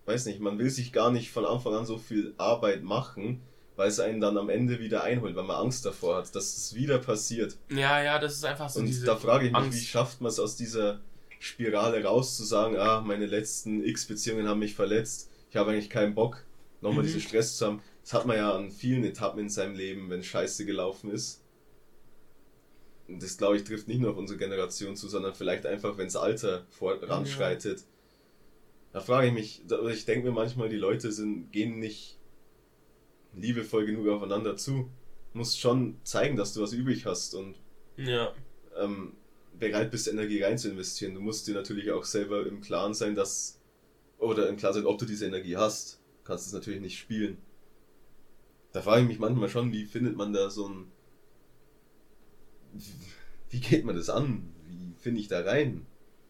[0.04, 3.40] weiß nicht, man will sich gar nicht von Anfang an so viel Arbeit machen,
[3.76, 6.74] weil es einen dann am Ende wieder einholt, weil man Angst davor hat, dass es
[6.74, 7.56] wieder passiert.
[7.70, 9.78] Ja, ja, das ist einfach so Und da frage ich mich, Angst.
[9.80, 11.00] wie schafft man es aus dieser
[11.38, 16.14] Spirale raus, zu sagen, ah, meine letzten X-Beziehungen haben mich verletzt, ich habe eigentlich keinen
[16.14, 16.44] Bock,
[16.80, 17.06] nochmal Mhm.
[17.08, 17.82] diesen Stress zu haben.
[18.06, 21.42] Das hat man ja an vielen Etappen in seinem Leben, wenn Scheiße gelaufen ist.
[23.08, 26.06] Und das, glaube ich, trifft nicht nur auf unsere Generation zu, sondern vielleicht einfach, wenn
[26.06, 27.82] das Alter voranschreitet.
[28.92, 32.16] Da frage ich mich, ich denke mir manchmal, die Leute sind, gehen nicht
[33.34, 34.88] liebevoll genug aufeinander zu.
[35.32, 37.56] Musst schon zeigen, dass du was übrig hast und
[37.96, 38.32] Ja.
[38.78, 39.16] ähm,
[39.58, 41.14] bereit bist, Energie rein zu investieren.
[41.14, 43.58] Du musst dir natürlich auch selber im Klaren sein, dass,
[44.18, 45.94] oder im Klaren sein, ob du diese Energie hast.
[46.22, 47.38] Du kannst es natürlich nicht spielen.
[48.76, 50.92] Da frage ich mich manchmal schon, wie findet man da so ein,
[53.48, 54.52] wie geht man das an?
[54.66, 55.86] Wie finde ich da rein?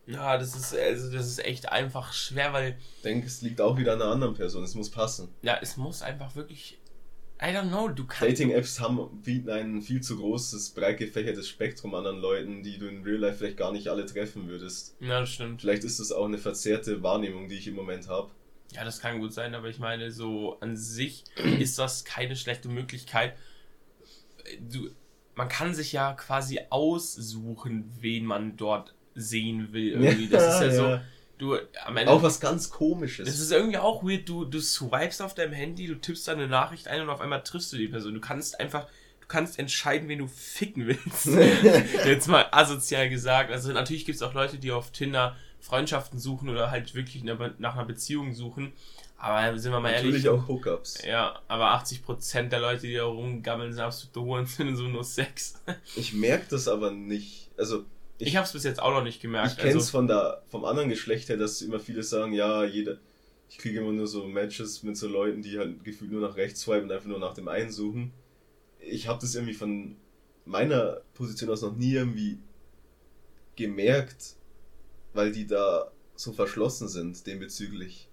[0.06, 3.76] Ja, das ist, also das ist echt einfach schwer, weil, Ich denke, es liegt auch
[3.76, 4.62] wieder an einer anderen Person.
[4.62, 5.28] Es muss passen.
[5.42, 6.78] ja, es muss einfach wirklich.
[7.42, 8.22] I don't know, du kannst.
[8.22, 12.86] Dating-Apps haben, bieten ein viel zu großes, breit gefächertes Spektrum an an Leuten, die du
[12.86, 14.94] in Real Life vielleicht gar nicht alle treffen würdest.
[15.00, 15.62] Ja, das stimmt.
[15.62, 18.30] Vielleicht ist es auch eine verzerrte Wahrnehmung, die ich im Moment habe.
[18.76, 21.24] Ja, das kann gut sein, aber ich meine, so an sich
[21.58, 23.34] ist das keine schlechte Möglichkeit.
[24.60, 24.90] Du,
[25.34, 29.92] man kann sich ja quasi aussuchen, wen man dort sehen will.
[30.02, 30.28] Irgendwie.
[30.28, 31.00] Das ist ja so.
[31.38, 32.10] Du, am Ende.
[32.10, 33.28] Auch was ganz komisches.
[33.28, 36.48] Das ist irgendwie auch weird, du, du swipest auf deinem Handy, du tippst da eine
[36.48, 38.14] Nachricht ein und auf einmal triffst du die Person.
[38.14, 38.86] Du kannst einfach,
[39.20, 41.26] du kannst entscheiden, wen du ficken willst.
[42.06, 43.50] Jetzt mal asozial gesagt.
[43.50, 45.36] Also natürlich gibt es auch Leute, die auf Tinder
[45.66, 48.72] Freundschaften suchen oder halt wirklich nach einer Beziehung suchen.
[49.18, 50.28] Aber sind wir mal Natürlich ehrlich.
[50.28, 51.04] auch Hookups.
[51.04, 55.60] Ja, aber 80% der Leute, die da rumgammeln, sind absolute Huren, und so nur Sex.
[55.96, 57.50] Ich merke das aber nicht.
[57.56, 57.84] Also,
[58.18, 59.52] Ich, ich, hab's bis jetzt auch noch nicht gemerkt.
[59.52, 62.64] ich kenne es also, von der, vom anderen Geschlecht her, dass immer viele sagen, ja,
[62.64, 62.98] jeder,
[63.48, 66.60] ich kriege immer nur so Matches mit so Leuten, die halt gefühlt nur nach rechts
[66.60, 68.12] swipen und einfach nur nach dem einen suchen.
[68.78, 69.96] Ich habe das irgendwie von
[70.44, 72.38] meiner Position aus noch nie irgendwie
[73.56, 74.36] gemerkt,
[75.16, 78.08] weil die da so verschlossen sind, dem bezüglich.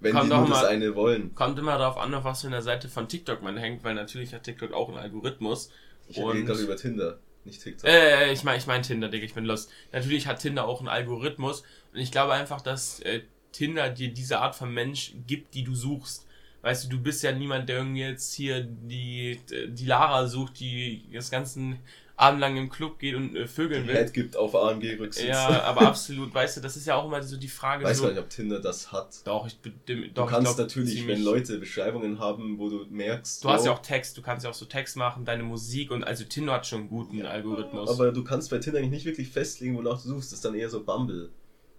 [0.00, 1.34] Wenn Kommt die nur das mal- eine wollen.
[1.34, 4.32] kommt immer darauf an, auf was für einer Seite von TikTok man hängt, weil natürlich
[4.32, 5.70] hat TikTok auch einen Algorithmus.
[6.08, 7.88] Ich rede gerade über Tinder, nicht TikTok.
[7.88, 9.70] Äh, ich meine, ich mein Tinder, Digga, ich bin lost.
[9.92, 13.20] Natürlich hat Tinder auch einen Algorithmus und ich glaube einfach, dass äh,
[13.52, 16.26] Tinder dir diese Art von Mensch gibt, die du suchst.
[16.62, 21.04] Weißt du, du bist ja niemand, der irgendwie jetzt hier die, die Lara sucht, die
[21.12, 21.78] das ganzen
[22.20, 23.94] Abend lang im Club geht und äh, vögeln will.
[23.94, 25.26] Head gibt auf AMG-Rücksitz.
[25.26, 27.84] Ja, aber absolut, weißt du, das ist ja auch immer so die Frage.
[27.84, 29.26] Weiß so, gar nicht, ob Tinder das hat.
[29.26, 29.70] Doch, ich Du
[30.14, 33.66] doch, ich kannst glaub, natürlich, wenn Leute Beschreibungen haben, wo du merkst, Du hast wow,
[33.66, 36.52] ja auch Text, du kannst ja auch so Text machen, deine Musik und also Tinder
[36.52, 37.88] hat schon einen guten Algorithmus.
[37.88, 40.32] aber du kannst bei Tinder eigentlich nicht wirklich festlegen, wonach du suchst.
[40.32, 41.30] Das ist dann eher so Bumble.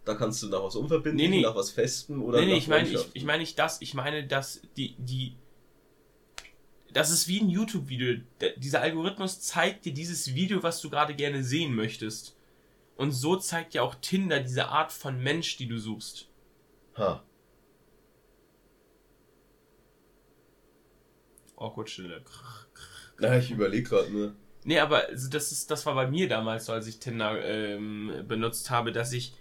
[0.03, 1.43] Da kannst du nach was Unverbindlichem, Nee, nee.
[1.43, 3.93] nach was Festem oder nee, nee, nach ich meine, ich, ich meine nicht das, ich
[3.93, 5.35] meine, dass die, die,
[6.93, 8.21] das ist wie ein YouTube-Video.
[8.57, 12.37] Dieser Algorithmus zeigt dir dieses Video, was du gerade gerne sehen möchtest.
[12.97, 16.29] Und so zeigt ja auch Tinder diese Art von Mensch, die du suchst.
[16.97, 17.23] Ha.
[21.55, 22.23] Awkward Stille.
[23.19, 24.35] Na, ich überlege gerade nur.
[24.63, 28.23] Nee, aber also das ist, das war bei mir damals so, als ich Tinder ähm,
[28.27, 29.33] benutzt habe, dass ich,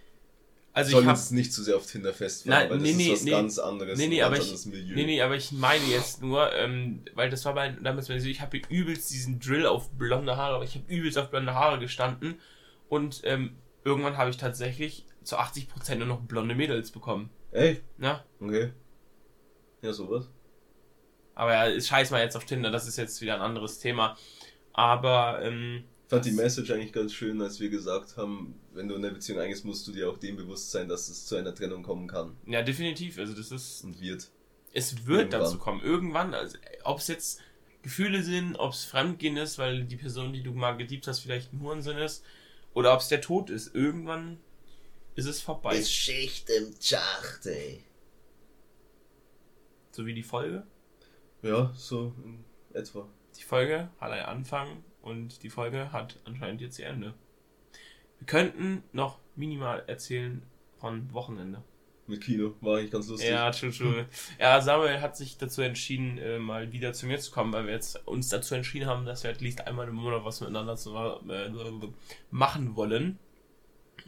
[0.72, 2.96] also Soll ich uns nicht zu sehr auf Tinder festfahren, Nein, weil das nee, ist
[2.96, 3.30] nee, was nee.
[3.32, 3.98] ganz anderes.
[3.98, 4.94] Nee, nee, aber ich, Milieu.
[4.94, 8.60] nee, nee, aber ich meine jetzt nur, ähm, weil das war bei, damals ich habe
[8.68, 12.40] übelst diesen Drill auf blonde Haare, aber ich habe übelst auf blonde Haare gestanden
[12.88, 17.30] und ähm, irgendwann habe ich tatsächlich zu 80% nur noch blonde Mädels bekommen.
[17.50, 18.72] Ey, Ja, okay.
[19.82, 20.30] Ja, sowas.
[21.34, 24.16] aber ja, ist scheiß mal jetzt auf Tinder, das ist jetzt wieder ein anderes Thema.
[24.72, 29.04] Aber, ähm, fand die Message eigentlich ganz schön, als wir gesagt haben, wenn du in
[29.04, 31.82] eine Beziehung eingehst, musst du dir auch dem bewusst sein, dass es zu einer Trennung
[31.82, 34.28] kommen kann ja, definitiv, also das ist, und wird.
[34.72, 35.40] es wird Irgendwann.
[35.40, 35.80] dazu kommen.
[35.82, 37.40] Irgendwann, also, ob es jetzt
[37.82, 41.52] Gefühle sind, ob es Fremdgehen ist, weil die Person, die du mal geliebt hast, vielleicht
[41.52, 42.24] ein Hurensinn ist,
[42.74, 43.74] oder ob es der Tod ist.
[43.74, 44.38] Irgendwann
[45.14, 45.82] ist es vorbei.
[45.82, 47.84] Schicht im Schacht, ey.
[49.92, 50.66] so wie die Folge.
[51.42, 52.44] Ja, so in
[52.74, 53.08] etwa.
[53.38, 57.14] Die Folge hat einen Anfang und die Folge hat anscheinend jetzt ihr Ende.
[58.18, 60.42] Wir könnten noch minimal erzählen
[60.78, 61.62] von Wochenende.
[62.06, 63.30] Mit Kino war eigentlich ganz lustig.
[63.30, 64.06] Ja, true, true.
[64.38, 67.72] Ja, Samuel hat sich dazu entschieden, äh, mal wieder zu mir zu kommen, weil wir
[67.72, 70.94] jetzt uns dazu entschieden haben, dass wir at least einmal im Monat was miteinander zu,
[70.96, 71.50] äh,
[72.30, 73.18] machen wollen.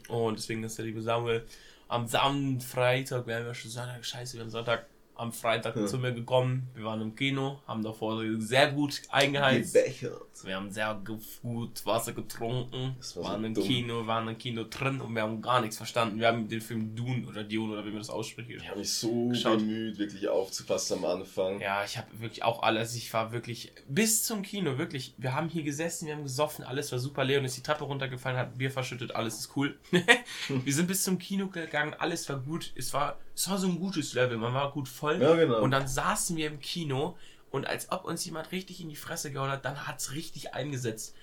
[0.09, 1.47] Und deswegen ist der liebe Samuel
[1.87, 5.87] am Samstag, Freitag, wir haben ja schon Sonntag, scheiße, wir haben Sonntag, am Freitag ja.
[5.87, 6.69] zu mir gekommen.
[6.75, 9.75] Wir waren im Kino, haben davor sehr gut eingeheizt.
[9.75, 10.23] Gebechert.
[10.45, 13.65] Wir haben sehr gut Wasser getrunken, war waren so im dumm.
[13.65, 16.19] Kino, waren im Kino drin und wir haben gar nichts verstanden.
[16.19, 18.51] Wir haben den Film Dune oder Dune oder wie man das ausspricht.
[18.51, 19.59] Ich habe mich so geschaut.
[19.59, 21.61] bemüht, wirklich aufzupassen am Anfang.
[21.61, 22.95] Ja, ich habe wirklich auch alles.
[22.97, 25.15] Ich war wirklich bis zum Kino, wirklich.
[25.19, 27.25] Wir haben hier gesessen, wir haben gesoffen, alles war super.
[27.25, 29.79] Leon ist die Treppe runtergefallen, hat Bier verschüttet, alles ist cool.
[30.49, 32.73] wir sind bis zum Kino gegangen, alles war gut.
[32.75, 35.21] Es war, es war so ein gutes Level, man war gut voll.
[35.21, 35.61] Ja, genau.
[35.61, 37.17] Und dann saßen wir im Kino
[37.51, 40.55] und als ob uns jemand richtig in die Fresse gehauen hat, dann hat es richtig
[40.55, 41.15] eingesetzt.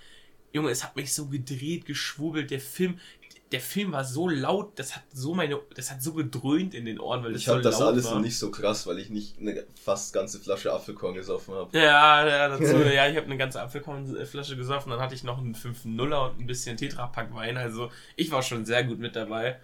[0.51, 2.49] Junge, es hat mich so gedreht, geschwurbelt.
[2.49, 2.99] Der Film,
[3.51, 6.99] der Film war so laut, das hat so meine, das hat so gedröhnt in den
[6.99, 8.19] Ohren, weil das Ich habe so das alles war.
[8.19, 11.77] nicht so krass, weil ich nicht eine fast ganze Flasche Apfelkorn gesoffen habe.
[11.77, 15.55] Ja, ja, dazu, ja, ich habe eine ganze Apfelkornflasche gesoffen, dann hatte ich noch einen
[15.55, 19.59] 5-0er und ein bisschen Tetrapack Wein, also ich war schon sehr gut mit dabei.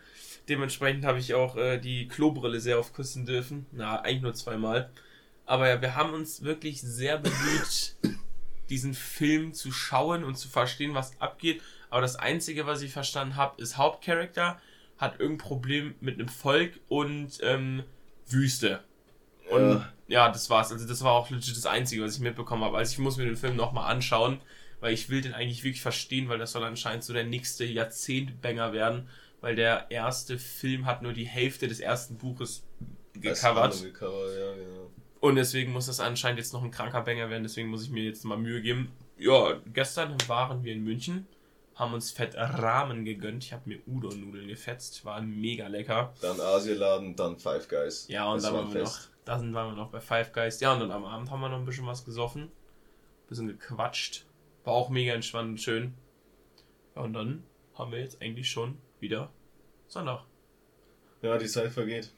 [0.50, 3.66] Dementsprechend habe ich auch äh, die Klobrille sehr oft küssen dürfen.
[3.72, 4.90] Na, eigentlich nur zweimal.
[5.46, 7.96] Aber ja, wir haben uns wirklich sehr bemüht,
[8.70, 11.62] diesen Film zu schauen und zu verstehen, was abgeht.
[11.90, 14.60] Aber das Einzige, was ich verstanden habe, ist Hauptcharakter
[14.98, 17.84] hat irgendein Problem mit einem Volk und ähm,
[18.28, 18.84] Wüste.
[19.50, 19.94] Und ja.
[20.08, 20.72] ja, das war's.
[20.72, 22.78] Also das war auch legit das Einzige, was ich mitbekommen habe.
[22.78, 24.40] Also ich muss mir den Film nochmal anschauen,
[24.80, 28.74] weil ich will den eigentlich wirklich verstehen, weil das soll anscheinend so der nächste Jahrzehntbanger
[28.74, 29.10] werden
[29.46, 32.64] weil der erste Film hat nur die Hälfte des ersten Buches
[33.14, 33.80] gecovert.
[33.80, 34.90] gecovert ja, genau.
[35.20, 38.04] Und deswegen muss das anscheinend jetzt noch ein kranker Banger werden, deswegen muss ich mir
[38.04, 38.92] jetzt mal Mühe geben.
[39.20, 41.28] Ja, gestern waren wir in München,
[41.76, 43.44] haben uns fett Rahmen gegönnt.
[43.44, 46.12] Ich habe mir Udon-Nudeln gefetzt, war mega lecker.
[46.22, 48.08] Dann Asialaden, dann Five Guys.
[48.08, 50.60] Ja, und das dann waren wir noch, da waren wir noch bei Five Guys.
[50.60, 54.26] Ja, und dann am Abend haben wir noch ein bisschen was gesoffen, ein bisschen gequatscht.
[54.64, 55.94] War auch mega entspannt und schön.
[56.96, 57.44] Ja, und dann
[57.76, 59.30] haben wir jetzt eigentlich schon wieder
[59.88, 60.24] Sonntag.
[61.22, 62.12] Ja, die Zeit vergeht.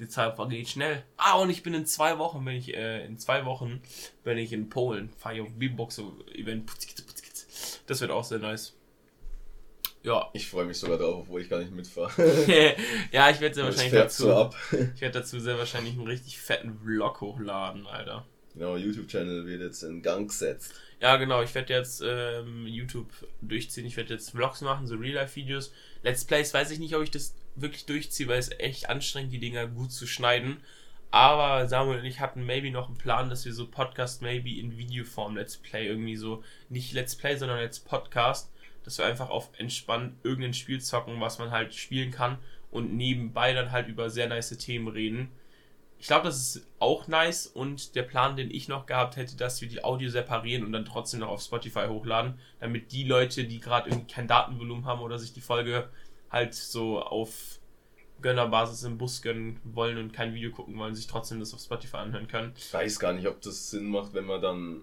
[0.00, 1.02] Die Zeit vergeht schnell.
[1.16, 3.80] Ah, und ich bin in zwei Wochen, bin ich, äh, in zwei Wochen
[4.24, 5.10] bin ich in Polen.
[5.18, 6.70] Fahre ich auf Beatbox-Event.
[7.86, 8.74] Das wird auch sehr nice.
[10.02, 10.30] Ja.
[10.32, 12.12] Ich freue mich sogar drauf, obwohl ich gar nicht mitfahre.
[13.12, 14.24] ja, ich werde sehr wahrscheinlich dazu.
[14.24, 14.50] So
[14.94, 18.24] ich werde dazu sehr wahrscheinlich einen richtig fetten Vlog hochladen, Alter.
[18.54, 20.74] Genau, YouTube-Channel wird jetzt in Gang gesetzt.
[21.00, 23.84] Ja, genau, ich werde jetzt ähm, YouTube durchziehen.
[23.84, 25.72] Ich werde jetzt Vlogs machen, so Real-Life-Videos.
[26.02, 29.38] Let's Plays weiß ich nicht, ob ich das wirklich durchziehe, weil es echt anstrengend, die
[29.38, 30.58] Dinger gut zu schneiden.
[31.10, 34.76] Aber Samuel und ich hatten maybe noch einen Plan, dass wir so Podcast maybe in
[34.76, 38.50] Videoform Let's Play irgendwie so, nicht Let's Play, sondern als Podcast,
[38.84, 42.38] dass wir einfach auf entspannt irgendein Spiel zocken, was man halt spielen kann
[42.70, 45.30] und nebenbei dann halt über sehr nice Themen reden
[45.98, 49.60] ich glaube, das ist auch nice und der Plan, den ich noch gehabt hätte, dass
[49.60, 53.60] wir die Audio separieren und dann trotzdem noch auf Spotify hochladen, damit die Leute, die
[53.60, 55.88] gerade irgendwie kein Datenvolumen haben oder sich die Folge
[56.30, 57.60] halt so auf
[58.20, 61.98] Gönnerbasis im Bus gönnen wollen und kein Video gucken wollen, sich trotzdem das auf Spotify
[61.98, 62.52] anhören können.
[62.56, 64.82] Ich weiß gar nicht, ob das Sinn macht, wenn man dann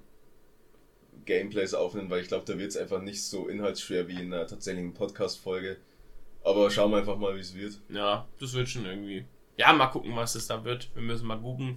[1.26, 4.48] Gameplays aufnimmt, weil ich glaube, da wird es einfach nicht so inhaltsschwer wie in einer
[4.48, 5.78] tatsächlichen Podcast-Folge.
[6.44, 7.80] Aber schauen wir einfach mal, wie es wird.
[7.90, 9.26] Ja, das wird schon irgendwie
[9.58, 10.90] ja, mal gucken, was es da wird.
[10.96, 11.74] Wir müssen mal gucken.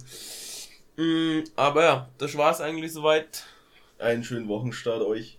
[0.95, 3.45] Mm, aber ja, das war's eigentlich soweit.
[3.99, 5.37] Einen schönen Wochenstart euch.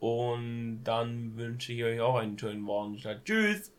[0.00, 3.24] Und dann wünsche ich euch auch einen schönen Wochenstart.
[3.24, 3.72] Tschüss!